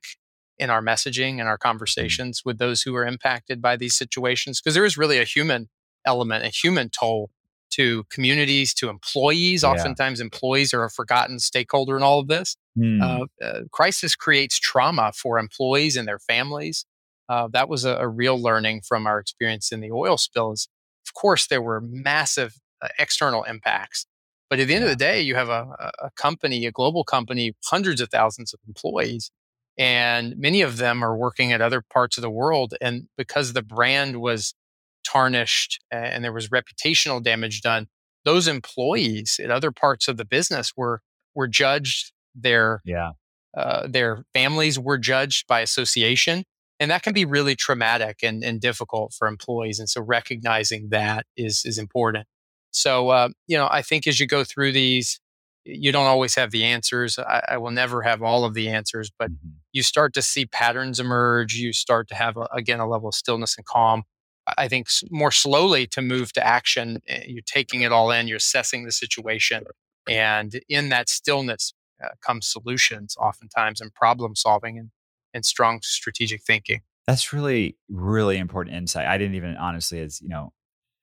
in 0.59 0.71
our 0.71 0.83
messaging 0.83 1.41
and 1.41 1.43
our 1.43 1.57
mm-hmm. 1.57 1.69
conversations 1.69 2.43
with 2.45 2.59
those 2.59 2.83
who 2.83 2.95
are 2.95 3.07
impacted 3.07 3.61
by 3.61 3.77
these 3.77 3.97
situations? 3.97 4.61
Because 4.61 4.75
there 4.75 4.85
is 4.85 4.97
really 4.97 5.19
a 5.19 5.25
human 5.25 5.69
element, 6.05 6.45
a 6.45 6.49
human 6.49 6.91
toll 6.91 7.31
to 7.73 8.05
communities, 8.11 8.75
to 8.75 8.89
employees. 8.89 9.63
Yeah. 9.63 9.71
Oftentimes, 9.71 10.21
employees 10.21 10.73
are 10.75 10.85
a 10.85 10.91
forgotten 10.91 11.39
stakeholder 11.39 11.97
in 11.97 12.03
all 12.03 12.21
of 12.21 12.29
this. 12.29 12.57
Mm. 12.79 13.03
Uh, 13.03 13.45
uh, 13.45 13.61
crisis 13.71 14.15
creates 14.17 14.59
trauma 14.59 15.13
for 15.15 15.39
employees 15.39 15.97
and 15.97 16.09
their 16.09 16.19
families 16.19 16.87
uh, 17.33 17.49
that 17.53 17.69
was 17.69 17.85
a, 17.85 17.97
a, 17.97 18.09
real 18.09 18.41
learning 18.41 18.83
from 18.87 19.07
our 19.07 19.19
experience 19.19 19.73
in 19.73 19.81
the 19.81 19.91
oil 19.91 20.17
spills. 20.19 20.69
Of 21.07 21.15
course, 21.15 21.47
there 21.47 21.63
were 21.63 21.81
massive 21.81 22.57
uh, 22.83 22.89
external 22.99 23.45
impacts, 23.45 24.07
but 24.51 24.61
at 24.61 24.69
the 24.69 24.75
end 24.75 24.85
yeah. 24.85 24.91
of 24.91 24.99
the 24.99 25.05
day, 25.05 25.23
you 25.23 25.35
have 25.35 25.49
a, 25.49 25.93
a 25.99 26.11
company, 26.17 26.67
a 26.67 26.73
global 26.73 27.05
company, 27.05 27.55
hundreds 27.65 28.01
of 28.01 28.11
thousands 28.11 28.53
of 28.53 28.61
employees, 28.69 29.31
and 29.79 30.37
many 30.37 30.61
of 30.61 30.77
them 30.77 31.03
are 31.03 31.17
working 31.17 31.53
at 31.53 31.63
other 31.63 31.81
parts 31.81 32.19
of 32.19 32.23
the 32.23 32.31
world. 32.31 32.75
And 32.81 33.09
because 33.17 33.53
the 33.55 33.63
brand 33.63 34.21
was 34.21 34.55
tarnished 35.05 35.81
and 35.91 36.25
there 36.25 36.33
was 36.33 36.49
reputational 36.49 37.23
damage 37.23 37.61
done, 37.63 37.89
those 38.25 38.49
employees 38.49 39.41
at 39.43 39.51
other 39.51 39.73
parts 39.73 40.09
of 40.09 40.17
the 40.17 40.25
business 40.25 40.73
were 40.77 41.01
were 41.35 41.49
judged. 41.49 42.13
Their 42.35 42.83
yeah. 42.85 43.13
Uh, 43.57 43.87
their 43.87 44.25
families 44.33 44.79
were 44.79 44.97
judged 44.97 45.47
by 45.47 45.61
association 45.61 46.45
and 46.83 46.91
that 46.91 47.05
can 47.05 47.13
be 47.13 47.25
really 47.25 47.55
traumatic 47.55 48.19
and, 48.25 48.43
and 48.43 48.61
difficult 48.61 49.15
for 49.17 49.29
employees 49.29 49.79
and 49.79 49.89
so 49.89 50.03
recognizing 50.03 50.89
that 50.89 51.27
is 51.37 51.63
is 51.65 51.79
important 51.79 52.27
so 52.73 53.09
uh, 53.09 53.29
you 53.47 53.57
know 53.57 53.69
i 53.71 53.81
think 53.81 54.07
as 54.07 54.19
you 54.19 54.27
go 54.27 54.43
through 54.45 54.73
these 54.73 55.21
you 55.65 55.93
don't 55.93 56.07
always 56.07 56.35
have 56.35 56.51
the 56.51 56.65
answers 56.65 57.19
i, 57.19 57.43
I 57.51 57.57
will 57.59 57.71
never 57.71 58.03
have 58.03 58.21
all 58.21 58.45
of 58.45 58.55
the 58.55 58.69
answers 58.69 59.11
but 59.17 59.31
mm-hmm. 59.31 59.51
you 59.73 59.83
start 59.83 60.13
to 60.15 60.23
see 60.23 60.45
patterns 60.45 60.99
emerge 60.99 61.55
you 61.55 61.73
start 61.73 62.09
to 62.09 62.15
have 62.17 62.37
a, 62.37 62.49
again 62.53 62.81
a 62.81 62.89
level 62.89 63.09
of 63.09 63.15
stillness 63.15 63.57
and 63.57 63.65
calm 63.65 64.03
i 64.59 64.69
think 64.69 64.89
more 65.11 65.31
slowly 65.31 65.87
to 65.87 66.03
move 66.03 66.33
to 66.33 66.47
action 66.47 67.01
eh, 67.09 67.25
you're 67.27 67.43
taking 67.47 67.83
it 67.83 67.93
all 67.93 68.11
in 68.11 68.29
you're 68.29 68.37
assessing 68.37 68.85
the 68.85 68.93
situation 68.93 69.65
and 70.09 70.61
in 70.69 70.89
that 70.89 71.09
stillness 71.09 71.73
uh, 72.03 72.09
comes 72.21 72.49
solutions 72.51 73.17
oftentimes 73.19 73.81
and 73.81 73.95
problem 73.95 74.35
solving 74.35 74.79
and 74.79 74.91
and 75.35 75.45
strong 75.45 75.81
strategic 75.83 76.43
thinking. 76.43 76.81
That's 77.07 77.33
really, 77.33 77.77
really 77.89 78.39
important 78.39 78.77
insight. 78.77 79.07
I 79.07 79.19
didn't 79.19 79.35
even 79.35 79.57
honestly, 79.57 80.01
as 80.01 80.21
you 80.21 80.29
know, 80.29 80.53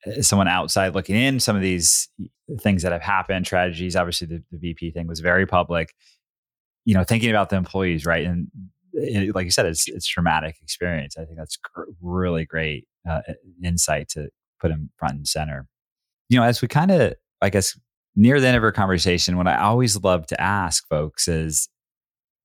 as 0.05 0.27
someone 0.27 0.47
outside 0.47 0.95
looking 0.95 1.15
in, 1.15 1.39
some 1.39 1.55
of 1.55 1.61
these 1.61 2.07
things 2.59 2.83
that 2.83 2.91
have 2.91 3.01
happened, 3.01 3.45
tragedies. 3.45 3.95
Obviously, 3.95 4.27
the, 4.27 4.43
the 4.51 4.57
BP 4.73 4.93
thing 4.93 5.07
was 5.07 5.19
very 5.19 5.45
public. 5.45 5.93
You 6.85 6.93
know, 6.93 7.03
thinking 7.03 7.29
about 7.29 7.49
the 7.49 7.57
employees, 7.57 8.05
right? 8.05 8.25
And 8.25 8.47
it, 8.93 9.35
like 9.35 9.45
you 9.45 9.51
said, 9.51 9.65
it's 9.65 9.87
it's 9.87 10.07
traumatic 10.07 10.57
experience. 10.61 11.17
I 11.17 11.25
think 11.25 11.37
that's 11.37 11.57
gr- 11.57 11.83
really 12.01 12.45
great 12.45 12.87
uh, 13.07 13.21
insight 13.63 14.09
to 14.09 14.29
put 14.59 14.71
in 14.71 14.89
front 14.97 15.15
and 15.15 15.27
center. 15.27 15.67
you 16.29 16.39
know, 16.39 16.45
as 16.45 16.61
we 16.61 16.67
kind 16.67 16.91
of, 16.91 17.13
I 17.41 17.49
guess, 17.49 17.77
near 18.15 18.39
the 18.39 18.47
end 18.47 18.57
of 18.57 18.63
our 18.63 18.71
conversation, 18.71 19.37
what 19.37 19.47
I 19.47 19.57
always 19.59 20.01
love 20.01 20.27
to 20.27 20.41
ask 20.41 20.87
folks 20.87 21.27
is, 21.27 21.69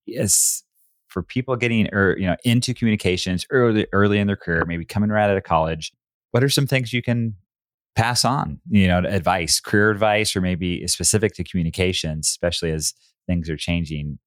is 0.06 0.62
for 1.08 1.22
people 1.22 1.54
getting 1.56 1.88
or 1.94 2.16
you 2.18 2.26
know 2.26 2.36
into 2.44 2.74
communications 2.74 3.46
early 3.50 3.86
early 3.92 4.18
in 4.18 4.26
their 4.26 4.36
career, 4.36 4.64
maybe 4.66 4.84
coming 4.84 5.10
right 5.10 5.30
out 5.30 5.36
of 5.36 5.44
college, 5.44 5.92
what 6.32 6.42
are 6.42 6.48
some 6.48 6.66
things 6.66 6.92
you 6.92 7.02
can 7.02 7.36
pass 7.96 8.24
on? 8.24 8.60
You 8.68 8.88
know, 8.88 8.98
advice, 8.98 9.60
career 9.60 9.90
advice, 9.90 10.34
or 10.34 10.40
maybe 10.40 10.86
specific 10.88 11.34
to 11.34 11.44
communications, 11.44 12.26
especially 12.28 12.72
as 12.72 12.94
things 13.26 13.48
are 13.48 13.56
changing. 13.56 14.18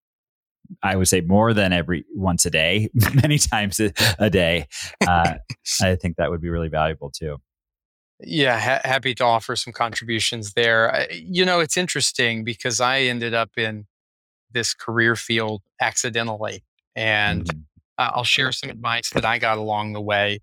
I 0.83 0.95
would 0.95 1.07
say 1.07 1.21
more 1.21 1.53
than 1.53 1.73
every 1.73 2.05
once 2.13 2.45
a 2.45 2.49
day, 2.49 2.89
many 3.21 3.37
times 3.37 3.79
a, 3.79 3.93
a 4.19 4.29
day. 4.29 4.67
Uh, 5.05 5.35
I 5.81 5.95
think 5.95 6.17
that 6.17 6.29
would 6.29 6.41
be 6.41 6.49
really 6.49 6.69
valuable 6.69 7.11
too. 7.11 7.37
Yeah, 8.19 8.59
ha- 8.59 8.81
happy 8.83 9.13
to 9.15 9.23
offer 9.23 9.55
some 9.55 9.73
contributions 9.73 10.53
there. 10.53 10.93
I, 10.93 11.07
you 11.11 11.45
know, 11.45 11.59
it's 11.59 11.77
interesting 11.77 12.43
because 12.43 12.81
I 12.81 13.01
ended 13.01 13.33
up 13.33 13.51
in 13.57 13.85
this 14.51 14.73
career 14.73 15.15
field 15.15 15.61
accidentally. 15.81 16.63
And 16.95 17.45
mm-hmm. 17.45 17.59
I'll 17.97 18.23
share 18.23 18.51
some 18.51 18.69
advice 18.69 19.09
that 19.11 19.25
I 19.25 19.37
got 19.37 19.57
along 19.57 19.93
the 19.93 20.01
way. 20.01 20.39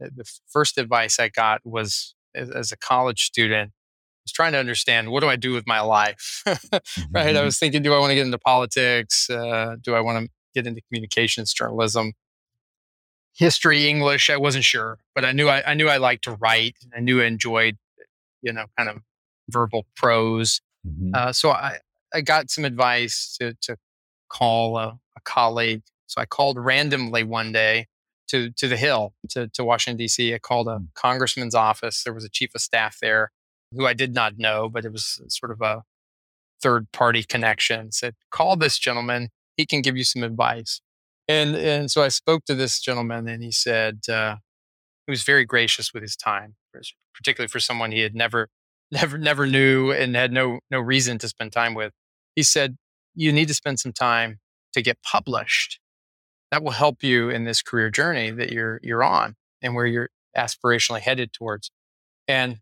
The 0.00 0.30
first 0.48 0.78
advice 0.78 1.18
I 1.18 1.28
got 1.28 1.60
was 1.64 2.14
as 2.34 2.72
a 2.72 2.76
college 2.76 3.24
student, 3.24 3.72
was 4.28 4.32
trying 4.32 4.52
to 4.52 4.58
understand 4.58 5.10
what 5.10 5.20
do 5.20 5.28
I 5.28 5.36
do 5.36 5.52
with 5.52 5.66
my 5.66 5.80
life? 5.80 6.42
right? 6.46 6.60
Mm-hmm. 6.72 7.36
I 7.36 7.42
was 7.42 7.58
thinking, 7.58 7.82
do 7.82 7.94
I 7.94 7.98
want 7.98 8.10
to 8.10 8.14
get 8.14 8.26
into 8.26 8.38
politics? 8.38 9.30
Uh, 9.30 9.76
do 9.80 9.94
I 9.94 10.00
want 10.00 10.24
to 10.24 10.30
get 10.54 10.66
into 10.66 10.82
communications 10.82 11.54
journalism? 11.54 12.12
History, 13.34 13.88
English, 13.88 14.28
I 14.28 14.36
wasn't 14.36 14.64
sure, 14.64 14.98
but 15.14 15.24
I 15.24 15.32
knew 15.32 15.48
I, 15.48 15.62
I 15.70 15.74
knew 15.74 15.88
I 15.88 15.96
liked 15.96 16.24
to 16.24 16.32
write. 16.32 16.76
I 16.94 17.00
knew 17.00 17.22
I 17.22 17.24
enjoyed, 17.24 17.78
you 18.42 18.52
know, 18.52 18.66
kind 18.76 18.90
of 18.90 18.98
verbal 19.48 19.86
prose. 19.96 20.60
Mm-hmm. 20.86 21.12
Uh, 21.14 21.32
so 21.32 21.50
I, 21.50 21.78
I 22.12 22.20
got 22.20 22.50
some 22.50 22.64
advice 22.64 23.36
to, 23.40 23.54
to 23.62 23.76
call 24.28 24.76
a, 24.76 24.98
a 25.16 25.20
colleague. 25.24 25.82
So 26.06 26.20
I 26.20 26.26
called 26.26 26.58
randomly 26.58 27.22
one 27.22 27.52
day 27.52 27.86
to 28.28 28.50
to 28.50 28.68
the 28.68 28.76
Hill 28.76 29.14
to 29.30 29.48
to 29.48 29.64
Washington 29.64 29.96
D.C. 29.96 30.34
I 30.34 30.38
called 30.38 30.68
a 30.68 30.78
hmm. 30.78 30.84
congressman's 30.94 31.54
office. 31.54 32.02
There 32.02 32.12
was 32.12 32.24
a 32.24 32.28
chief 32.28 32.54
of 32.54 32.60
staff 32.60 32.98
there 33.00 33.30
who 33.74 33.86
I 33.86 33.94
did 33.94 34.14
not 34.14 34.38
know, 34.38 34.68
but 34.68 34.84
it 34.84 34.92
was 34.92 35.20
sort 35.28 35.52
of 35.52 35.60
a 35.60 35.82
third 36.62 36.90
party 36.92 37.22
connection. 37.22 37.92
Said, 37.92 38.14
"Call 38.30 38.56
this 38.56 38.78
gentleman. 38.78 39.28
He 39.56 39.66
can 39.66 39.82
give 39.82 39.96
you 39.96 40.04
some 40.04 40.22
advice." 40.22 40.80
And 41.28 41.54
and 41.56 41.90
so 41.90 42.02
I 42.02 42.08
spoke 42.08 42.44
to 42.46 42.54
this 42.54 42.80
gentleman, 42.80 43.28
and 43.28 43.42
he 43.42 43.52
said 43.52 44.00
uh, 44.08 44.36
he 45.06 45.10
was 45.10 45.22
very 45.24 45.44
gracious 45.44 45.92
with 45.92 46.02
his 46.02 46.16
time, 46.16 46.56
particularly 47.14 47.48
for 47.48 47.60
someone 47.60 47.92
he 47.92 48.00
had 48.00 48.14
never 48.14 48.48
never 48.90 49.18
never 49.18 49.46
knew 49.46 49.92
and 49.92 50.16
had 50.16 50.32
no 50.32 50.60
no 50.70 50.80
reason 50.80 51.18
to 51.18 51.28
spend 51.28 51.52
time 51.52 51.74
with. 51.74 51.92
He 52.36 52.42
said, 52.42 52.76
"You 53.14 53.32
need 53.32 53.48
to 53.48 53.54
spend 53.54 53.80
some 53.80 53.92
time 53.92 54.40
to 54.74 54.82
get 54.82 54.98
published. 55.02 55.80
That 56.50 56.62
will 56.62 56.72
help 56.72 57.02
you 57.02 57.30
in 57.30 57.44
this 57.44 57.62
career 57.62 57.90
journey 57.90 58.30
that 58.30 58.52
you're 58.52 58.80
you're 58.82 59.04
on 59.04 59.36
and 59.62 59.74
where 59.74 59.86
you're 59.86 60.10
aspirationally 60.36 61.00
headed 61.00 61.32
towards." 61.32 61.70
And 62.28 62.58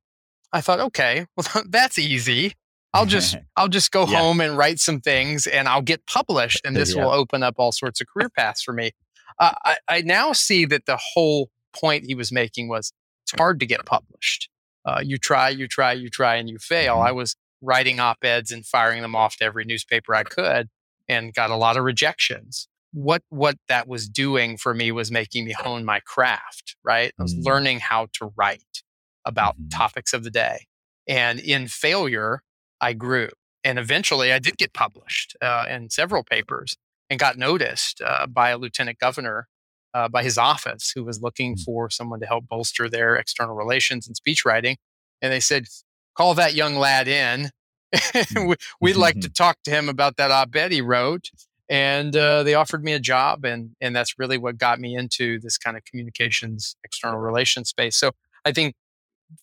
I 0.53 0.61
thought, 0.61 0.81
okay, 0.81 1.27
well 1.37 1.65
that's 1.69 1.99
easy. 1.99 2.55
I'll 2.95 3.07
just 3.07 3.37
I'll 3.57 3.69
just 3.69 3.91
go 3.91 4.07
yeah. 4.07 4.19
home 4.19 4.41
and 4.41 4.57
write 4.57 4.79
some 4.79 5.01
things 5.01 5.47
and 5.47 5.69
I'll 5.69 5.83
get 5.83 6.07
published 6.07 6.63
and 6.65 6.77
this 6.77 6.95
yeah. 6.95 7.05
will 7.05 7.13
open 7.13 7.43
up 7.43 7.55
all 7.59 7.73
sorts 7.73 8.01
of 8.01 8.07
career 8.07 8.29
paths 8.29 8.63
for 8.63 8.73
me. 8.73 8.93
Uh, 9.39 9.53
I, 9.65 9.77
I 9.89 10.01
now 10.01 10.33
see 10.33 10.65
that 10.67 10.87
the 10.87 10.99
whole 11.15 11.51
point 11.75 12.05
he 12.07 12.15
was 12.15 12.33
making 12.33 12.69
was 12.69 12.93
it's 13.25 13.39
hard 13.39 13.61
to 13.61 13.67
get 13.67 13.85
published. 13.85 14.49
Uh, 14.85 15.01
you 15.03 15.19
try, 15.19 15.49
you 15.49 15.67
try, 15.67 15.93
you 15.93 16.09
try, 16.09 16.37
and 16.37 16.49
you 16.49 16.59
fail. 16.59 16.97
Mm-hmm. 16.97 17.09
I 17.09 17.13
was 17.13 17.37
writing 17.61 17.99
op 17.99 18.19
eds 18.23 18.53
and 18.53 18.65
firing 18.65 19.03
them 19.03 19.17
off 19.17 19.37
to 19.37 19.45
every 19.45 19.65
newspaper 19.65 20.15
I 20.15 20.23
could, 20.23 20.69
and 21.09 21.35
got 21.35 21.51
a 21.51 21.57
lot 21.57 21.77
of 21.77 21.85
rejections. 21.85 22.69
What 22.93 23.23
what 23.29 23.57
that 23.69 23.89
was 23.89 24.09
doing 24.09 24.57
for 24.57 24.73
me 24.73 24.93
was 24.93 25.11
making 25.11 25.45
me 25.45 25.53
hone 25.53 25.85
my 25.85 26.01
craft. 26.01 26.77
Right, 26.85 27.13
I 27.19 27.23
was 27.23 27.35
mm-hmm. 27.35 27.43
learning 27.43 27.81
how 27.81 28.07
to 28.15 28.33
write 28.37 28.83
about 29.27 29.57
mm-hmm. 29.57 29.69
topics 29.69 30.12
of 30.15 30.25
the 30.25 30.31
day, 30.31 30.67
and 31.07 31.39
in 31.39 31.69
failure, 31.69 32.43
I 32.81 32.95
grew, 32.95 33.29
and 33.62 33.79
eventually, 33.79 34.33
I 34.33 34.39
did 34.39 34.57
get 34.57 34.73
published 34.73 35.37
uh, 35.43 35.67
in 35.69 35.91
several 35.91 36.25
papers 36.25 36.77
and 37.11 37.19
got 37.19 37.37
noticed 37.37 38.01
uh, 38.05 38.27
by 38.27 38.51
a 38.51 38.59
lieutenant 38.59 38.99
governor 38.99 39.49
uh, 39.97 40.09
by 40.09 40.23
his 40.23 40.37
office 40.37 40.93
who 40.95 41.03
was 41.05 41.23
looking 41.23 41.55
mm. 41.55 41.65
for 41.65 41.89
someone 41.89 42.21
to 42.21 42.27
help 42.27 42.47
bolster 42.49 42.89
their 42.89 43.17
external 43.17 43.55
relations 43.55 44.07
and 44.07 44.15
speech 44.15 44.45
writing. 44.45 44.77
And 45.23 45.33
they 45.33 45.41
said, 45.41 45.67
call 46.15 46.35
that 46.35 46.55
young 46.55 46.77
lad 46.77 47.09
in. 47.09 47.51
We'd 48.81 48.97
like 48.97 49.21
to 49.21 49.31
talk 49.31 49.57
to 49.65 49.71
him 49.71 49.89
about 49.89 50.17
that 50.17 50.31
op 50.31 50.55
ed 50.55 50.73
he 50.73 50.83
wrote. 50.83 51.31
And 51.69 52.15
uh, 52.15 52.43
they 52.43 52.55
offered 52.55 52.85
me 52.85 52.93
a 52.93 53.01
job. 53.01 53.45
And, 53.45 53.71
and 53.81 53.97
that's 53.97 54.19
really 54.19 54.37
what 54.37 54.59
got 54.59 54.79
me 54.79 54.95
into 54.95 55.41
this 55.41 55.57
kind 55.57 55.77
of 55.77 55.85
communications, 55.85 56.77
external 56.85 57.19
relations 57.19 57.71
space. 57.71 57.97
So 57.97 58.12
I 58.45 58.53
think 58.53 58.75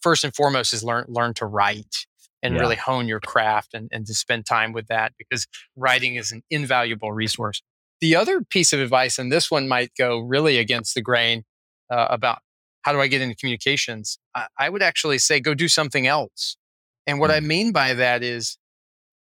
first 0.02 0.24
and 0.24 0.36
foremost 0.36 0.74
is 0.74 0.84
learn, 0.84 1.06
learn 1.08 1.34
to 1.36 1.46
write 1.46 2.06
and 2.42 2.56
yeah. 2.56 2.62
really 2.62 2.76
hone 2.76 3.08
your 3.08 3.20
craft 3.20 3.74
and, 3.74 3.90
and 3.92 4.06
to 4.06 4.14
spend 4.14 4.46
time 4.46 4.74
with 4.74 4.88
that 4.88 5.14
because 5.18 5.48
writing 5.76 6.16
is 6.16 6.32
an 6.32 6.44
invaluable 6.50 7.12
resource. 7.12 7.62
The 8.02 8.16
other 8.16 8.42
piece 8.42 8.74
of 8.74 8.82
advice, 8.82 9.18
and 9.18 9.32
this 9.32 9.50
one 9.50 9.68
might 9.68 9.92
go 9.98 10.20
really 10.20 10.58
against 10.58 10.94
the 10.94 11.02
grain 11.02 11.44
uh, 11.90 12.08
about 12.10 12.40
how 12.82 12.92
do 12.92 13.00
I 13.00 13.08
get 13.08 13.22
into 13.22 13.36
communications, 13.36 14.20
I, 14.36 14.48
I, 14.60 14.70
would 14.70 14.84
actually 14.84 15.18
say 15.20 15.40
go 15.40 15.54
do 15.54 15.70
something 15.70 16.06
else. 16.06 16.58
And 17.08 17.20
what 17.20 17.32
mm. 17.32 17.36
I 17.36 17.40
mean 17.40 17.72
by 17.72 17.94
that 17.94 18.24
is 18.24 18.58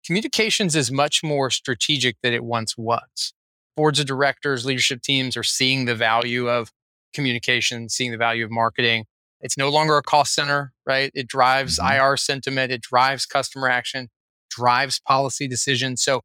communications 0.05 0.75
is 0.75 0.91
much 0.91 1.23
more 1.23 1.51
strategic 1.51 2.17
than 2.23 2.33
it 2.33 2.43
once 2.43 2.75
was. 2.77 3.33
Boards 3.77 3.99
of 3.99 4.05
directors, 4.05 4.65
leadership 4.65 5.01
teams 5.01 5.37
are 5.37 5.43
seeing 5.43 5.85
the 5.85 5.95
value 5.95 6.49
of 6.49 6.71
communication, 7.13 7.89
seeing 7.89 8.11
the 8.11 8.17
value 8.17 8.43
of 8.43 8.51
marketing. 8.51 9.05
It's 9.43 9.57
no 9.57 9.69
longer 9.69 9.97
a 9.97 10.01
cost 10.01 10.33
center, 10.33 10.73
right? 10.87 11.11
It 11.13 11.27
drives 11.27 11.77
mm-hmm. 11.77 12.01
IR 12.01 12.17
sentiment, 12.17 12.71
it 12.71 12.81
drives 12.81 13.25
customer 13.25 13.69
action, 13.69 14.09
drives 14.49 14.99
policy 14.99 15.47
decisions. 15.47 16.01
So 16.01 16.21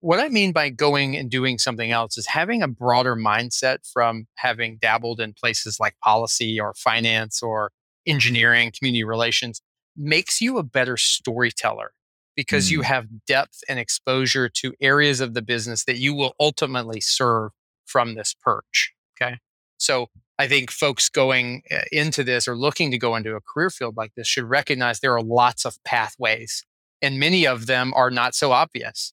what 0.00 0.20
I 0.20 0.28
mean 0.28 0.52
by 0.52 0.70
going 0.70 1.16
and 1.16 1.28
doing 1.30 1.58
something 1.58 1.90
else 1.90 2.16
is 2.16 2.26
having 2.26 2.62
a 2.62 2.68
broader 2.68 3.16
mindset 3.16 3.78
from 3.92 4.26
having 4.36 4.78
dabbled 4.80 5.20
in 5.20 5.34
places 5.34 5.78
like 5.80 5.98
policy 6.02 6.60
or 6.60 6.74
finance 6.74 7.42
or 7.42 7.72
engineering, 8.06 8.70
community 8.78 9.02
relations 9.02 9.60
makes 9.96 10.40
you 10.40 10.58
a 10.58 10.62
better 10.62 10.96
storyteller 10.96 11.92
because 12.36 12.68
mm. 12.68 12.72
you 12.72 12.82
have 12.82 13.06
depth 13.26 13.62
and 13.68 13.80
exposure 13.80 14.48
to 14.48 14.74
areas 14.80 15.20
of 15.20 15.34
the 15.34 15.42
business 15.42 15.84
that 15.84 15.96
you 15.96 16.14
will 16.14 16.34
ultimately 16.38 17.00
serve 17.00 17.50
from 17.86 18.14
this 18.14 18.34
perch. 18.40 18.92
Okay. 19.20 19.38
So 19.78 20.06
I 20.38 20.48
think 20.48 20.70
folks 20.70 21.08
going 21.08 21.62
uh, 21.70 21.82
into 21.92 22.22
this 22.22 22.46
or 22.46 22.56
looking 22.56 22.90
to 22.90 22.98
go 22.98 23.16
into 23.16 23.34
a 23.34 23.40
career 23.40 23.70
field 23.70 23.96
like 23.96 24.14
this 24.14 24.26
should 24.26 24.44
recognize 24.44 25.00
there 25.00 25.14
are 25.14 25.22
lots 25.22 25.64
of 25.64 25.82
pathways 25.84 26.64
and 27.02 27.18
many 27.18 27.46
of 27.46 27.66
them 27.66 27.92
are 27.94 28.10
not 28.10 28.34
so 28.34 28.52
obvious. 28.52 29.12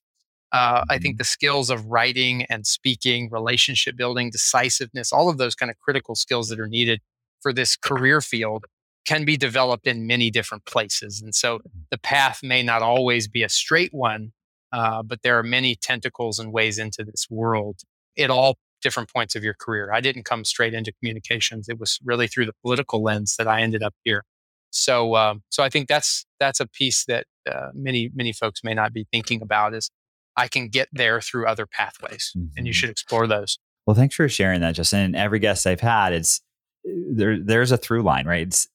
Uh, 0.52 0.84
I 0.88 0.98
think 0.98 1.14
mm-hmm. 1.14 1.18
the 1.18 1.24
skills 1.24 1.70
of 1.70 1.86
writing 1.86 2.44
and 2.44 2.66
speaking, 2.66 3.28
relationship 3.30 3.96
building, 3.96 4.30
decisiveness, 4.30 5.12
all 5.12 5.28
of 5.28 5.38
those 5.38 5.54
kind 5.54 5.70
of 5.70 5.78
critical 5.80 6.14
skills 6.14 6.48
that 6.48 6.60
are 6.60 6.68
needed 6.68 7.00
for 7.40 7.52
this 7.52 7.76
career 7.76 8.20
field 8.20 8.66
can 9.04 9.24
be 9.24 9.36
developed 9.36 9.86
in 9.86 10.06
many 10.06 10.30
different 10.30 10.64
places. 10.64 11.20
And 11.20 11.34
so 11.34 11.60
the 11.90 11.98
path 11.98 12.40
may 12.42 12.62
not 12.62 12.82
always 12.82 13.28
be 13.28 13.42
a 13.42 13.48
straight 13.48 13.92
one, 13.92 14.32
uh, 14.72 15.02
but 15.02 15.22
there 15.22 15.38
are 15.38 15.42
many 15.42 15.74
tentacles 15.74 16.38
and 16.38 16.52
ways 16.52 16.78
into 16.78 17.04
this 17.04 17.26
world 17.28 17.80
It 18.16 18.30
all 18.30 18.56
different 18.84 19.12
points 19.12 19.34
of 19.34 19.42
your 19.42 19.54
career. 19.54 19.90
I 19.92 20.00
didn't 20.00 20.24
come 20.24 20.44
straight 20.44 20.74
into 20.74 20.92
communications. 21.00 21.68
It 21.68 21.80
was 21.80 21.98
really 22.04 22.28
through 22.28 22.46
the 22.46 22.52
political 22.62 23.02
lens 23.02 23.34
that 23.38 23.48
I 23.48 23.62
ended 23.62 23.82
up 23.82 23.94
here. 24.04 24.22
So, 24.70 25.16
um, 25.16 25.42
so 25.50 25.64
I 25.64 25.68
think 25.68 25.88
that's 25.88 26.26
that's 26.38 26.60
a 26.60 26.66
piece 26.66 27.04
that 27.06 27.26
uh, 27.50 27.70
many 27.74 28.10
many 28.14 28.32
folks 28.32 28.62
may 28.62 28.74
not 28.74 28.92
be 28.92 29.06
thinking 29.12 29.42
about 29.42 29.74
is 29.74 29.90
I 30.36 30.48
can 30.48 30.68
get 30.68 30.88
there 30.92 31.20
through 31.20 31.46
other 31.46 31.66
pathways, 31.66 32.32
mm-hmm. 32.36 32.46
and 32.56 32.66
you 32.66 32.72
mm-hmm. 32.72 32.78
should 32.78 32.90
explore 32.90 33.26
those. 33.26 33.58
Well, 33.86 33.96
thanks 33.96 34.14
for 34.14 34.28
sharing 34.28 34.60
that, 34.60 34.74
Justin. 34.74 35.00
And 35.00 35.16
every 35.16 35.38
guest 35.38 35.66
I've 35.66 35.80
had, 35.80 36.12
it's 36.12 36.40
there. 36.84 37.38
There's 37.38 37.72
a 37.72 37.76
through 37.76 38.02
line, 38.02 38.26
right? 38.26 38.46
It's 38.46 38.68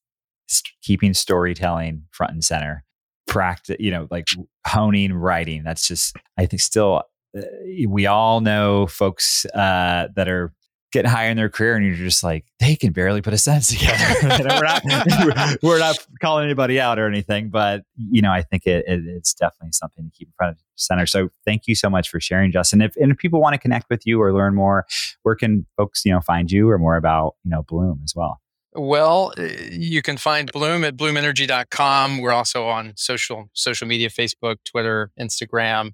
keeping 0.81 1.13
storytelling 1.13 2.05
front 2.11 2.33
and 2.33 2.43
center. 2.43 2.83
Practice, 3.27 3.77
you 3.79 3.91
know, 3.91 4.07
like 4.09 4.25
honing 4.65 5.13
writing. 5.13 5.63
That's 5.63 5.87
just, 5.87 6.15
I 6.37 6.45
think, 6.45 6.61
still. 6.61 7.03
Uh, 7.37 7.41
we 7.87 8.05
all 8.05 8.41
know 8.41 8.87
folks 8.87 9.45
uh, 9.47 10.07
that 10.15 10.27
are 10.27 10.53
getting 10.91 11.11
higher 11.11 11.29
in 11.29 11.37
their 11.37 11.49
career 11.49 11.75
and 11.75 11.85
you're 11.85 11.95
just 11.95 12.23
like 12.23 12.45
they 12.59 12.75
can 12.75 12.91
barely 12.91 13.21
put 13.21 13.33
a 13.33 13.37
sentence 13.37 13.67
together. 13.79 14.15
We're 14.49 14.63
not 14.63 15.57
we're 15.63 15.79
not 15.79 15.97
calling 16.19 16.45
anybody 16.45 16.79
out 16.79 16.97
or 16.97 17.07
anything 17.07 17.49
but 17.49 17.83
you 17.95 18.21
know 18.21 18.31
i 18.31 18.41
think 18.41 18.65
it, 18.65 18.85
it, 18.87 19.01
it's 19.05 19.33
definitely 19.33 19.71
something 19.71 20.05
to 20.05 20.11
keep 20.11 20.27
in 20.29 20.33
front 20.37 20.55
of 20.55 20.63
center. 20.75 21.05
So 21.05 21.29
thank 21.45 21.67
you 21.67 21.75
so 21.75 21.89
much 21.89 22.09
for 22.09 22.19
sharing 22.19 22.51
justin. 22.51 22.81
If, 22.81 22.95
and 22.95 23.11
if 23.11 23.17
people 23.17 23.41
want 23.41 23.53
to 23.53 23.59
connect 23.59 23.89
with 23.89 24.05
you 24.05 24.21
or 24.21 24.33
learn 24.33 24.55
more 24.55 24.85
where 25.23 25.35
can 25.35 25.65
folks 25.77 26.03
you 26.05 26.11
know 26.11 26.21
find 26.21 26.51
you 26.51 26.69
or 26.69 26.77
more 26.77 26.95
about 26.95 27.35
you 27.43 27.51
know 27.51 27.63
bloom 27.63 28.01
as 28.03 28.13
well? 28.15 28.41
Well, 28.73 29.33
uh, 29.37 29.47
you 29.71 30.03
can 30.03 30.17
find 30.17 30.51
Bloom 30.51 30.83
at 30.83 30.95
bloomenergy.com. 30.95 32.19
We're 32.19 32.31
also 32.31 32.67
on 32.67 32.93
social 32.95 33.49
social 33.53 33.87
media, 33.87 34.09
Facebook, 34.09 34.57
Twitter, 34.63 35.11
Instagram, 35.19 35.93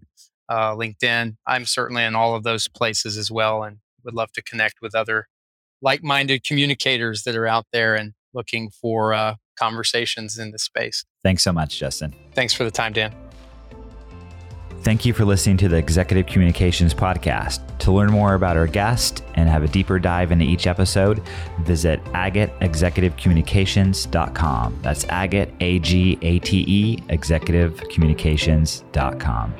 uh, 0.49 0.75
LinkedIn. 0.75 1.37
I'm 1.47 1.65
certainly 1.65 2.03
in 2.03 2.15
all 2.15 2.35
of 2.35 2.43
those 2.43 2.67
places 2.67 3.17
as 3.17 3.31
well 3.31 3.63
and 3.63 3.77
would 4.03 4.13
love 4.13 4.31
to 4.33 4.41
connect 4.41 4.75
with 4.81 4.95
other 4.95 5.27
like-minded 5.81 6.43
communicators 6.43 7.23
that 7.23 7.35
are 7.35 7.47
out 7.47 7.65
there 7.71 7.95
and 7.95 8.13
looking 8.33 8.69
for 8.69 9.13
uh, 9.13 9.35
conversations 9.57 10.37
in 10.37 10.51
the 10.51 10.59
space. 10.59 11.03
Thanks 11.23 11.43
so 11.43 11.51
much, 11.51 11.79
Justin. 11.79 12.13
Thanks 12.33 12.53
for 12.53 12.63
the 12.63 12.71
time, 12.71 12.93
Dan. 12.93 13.13
Thank 14.81 15.03
you 15.03 15.13
for 15.13 15.25
listening 15.25 15.57
to 15.57 15.67
the 15.67 15.75
Executive 15.77 16.27
Communications 16.27 16.93
Podcast. 16.93 17.59
To 17.79 17.91
learn 17.91 18.11
more 18.11 18.35
about 18.35 18.55
our 18.55 18.67
guest 18.67 19.23
and 19.33 19.49
have 19.49 19.63
a 19.63 19.67
deeper 19.67 19.97
dive 19.97 20.31
into 20.31 20.45
each 20.45 20.67
episode, 20.67 21.23
visit 21.61 22.03
agateexecutivecommunications.com. 22.05 24.79
That's 24.83 25.05
agate, 25.05 25.51
A 25.59 25.79
G 25.79 26.19
A 26.21 26.37
T 26.37 26.63
E, 26.67 26.97
executivecommunications.com. 27.09 29.55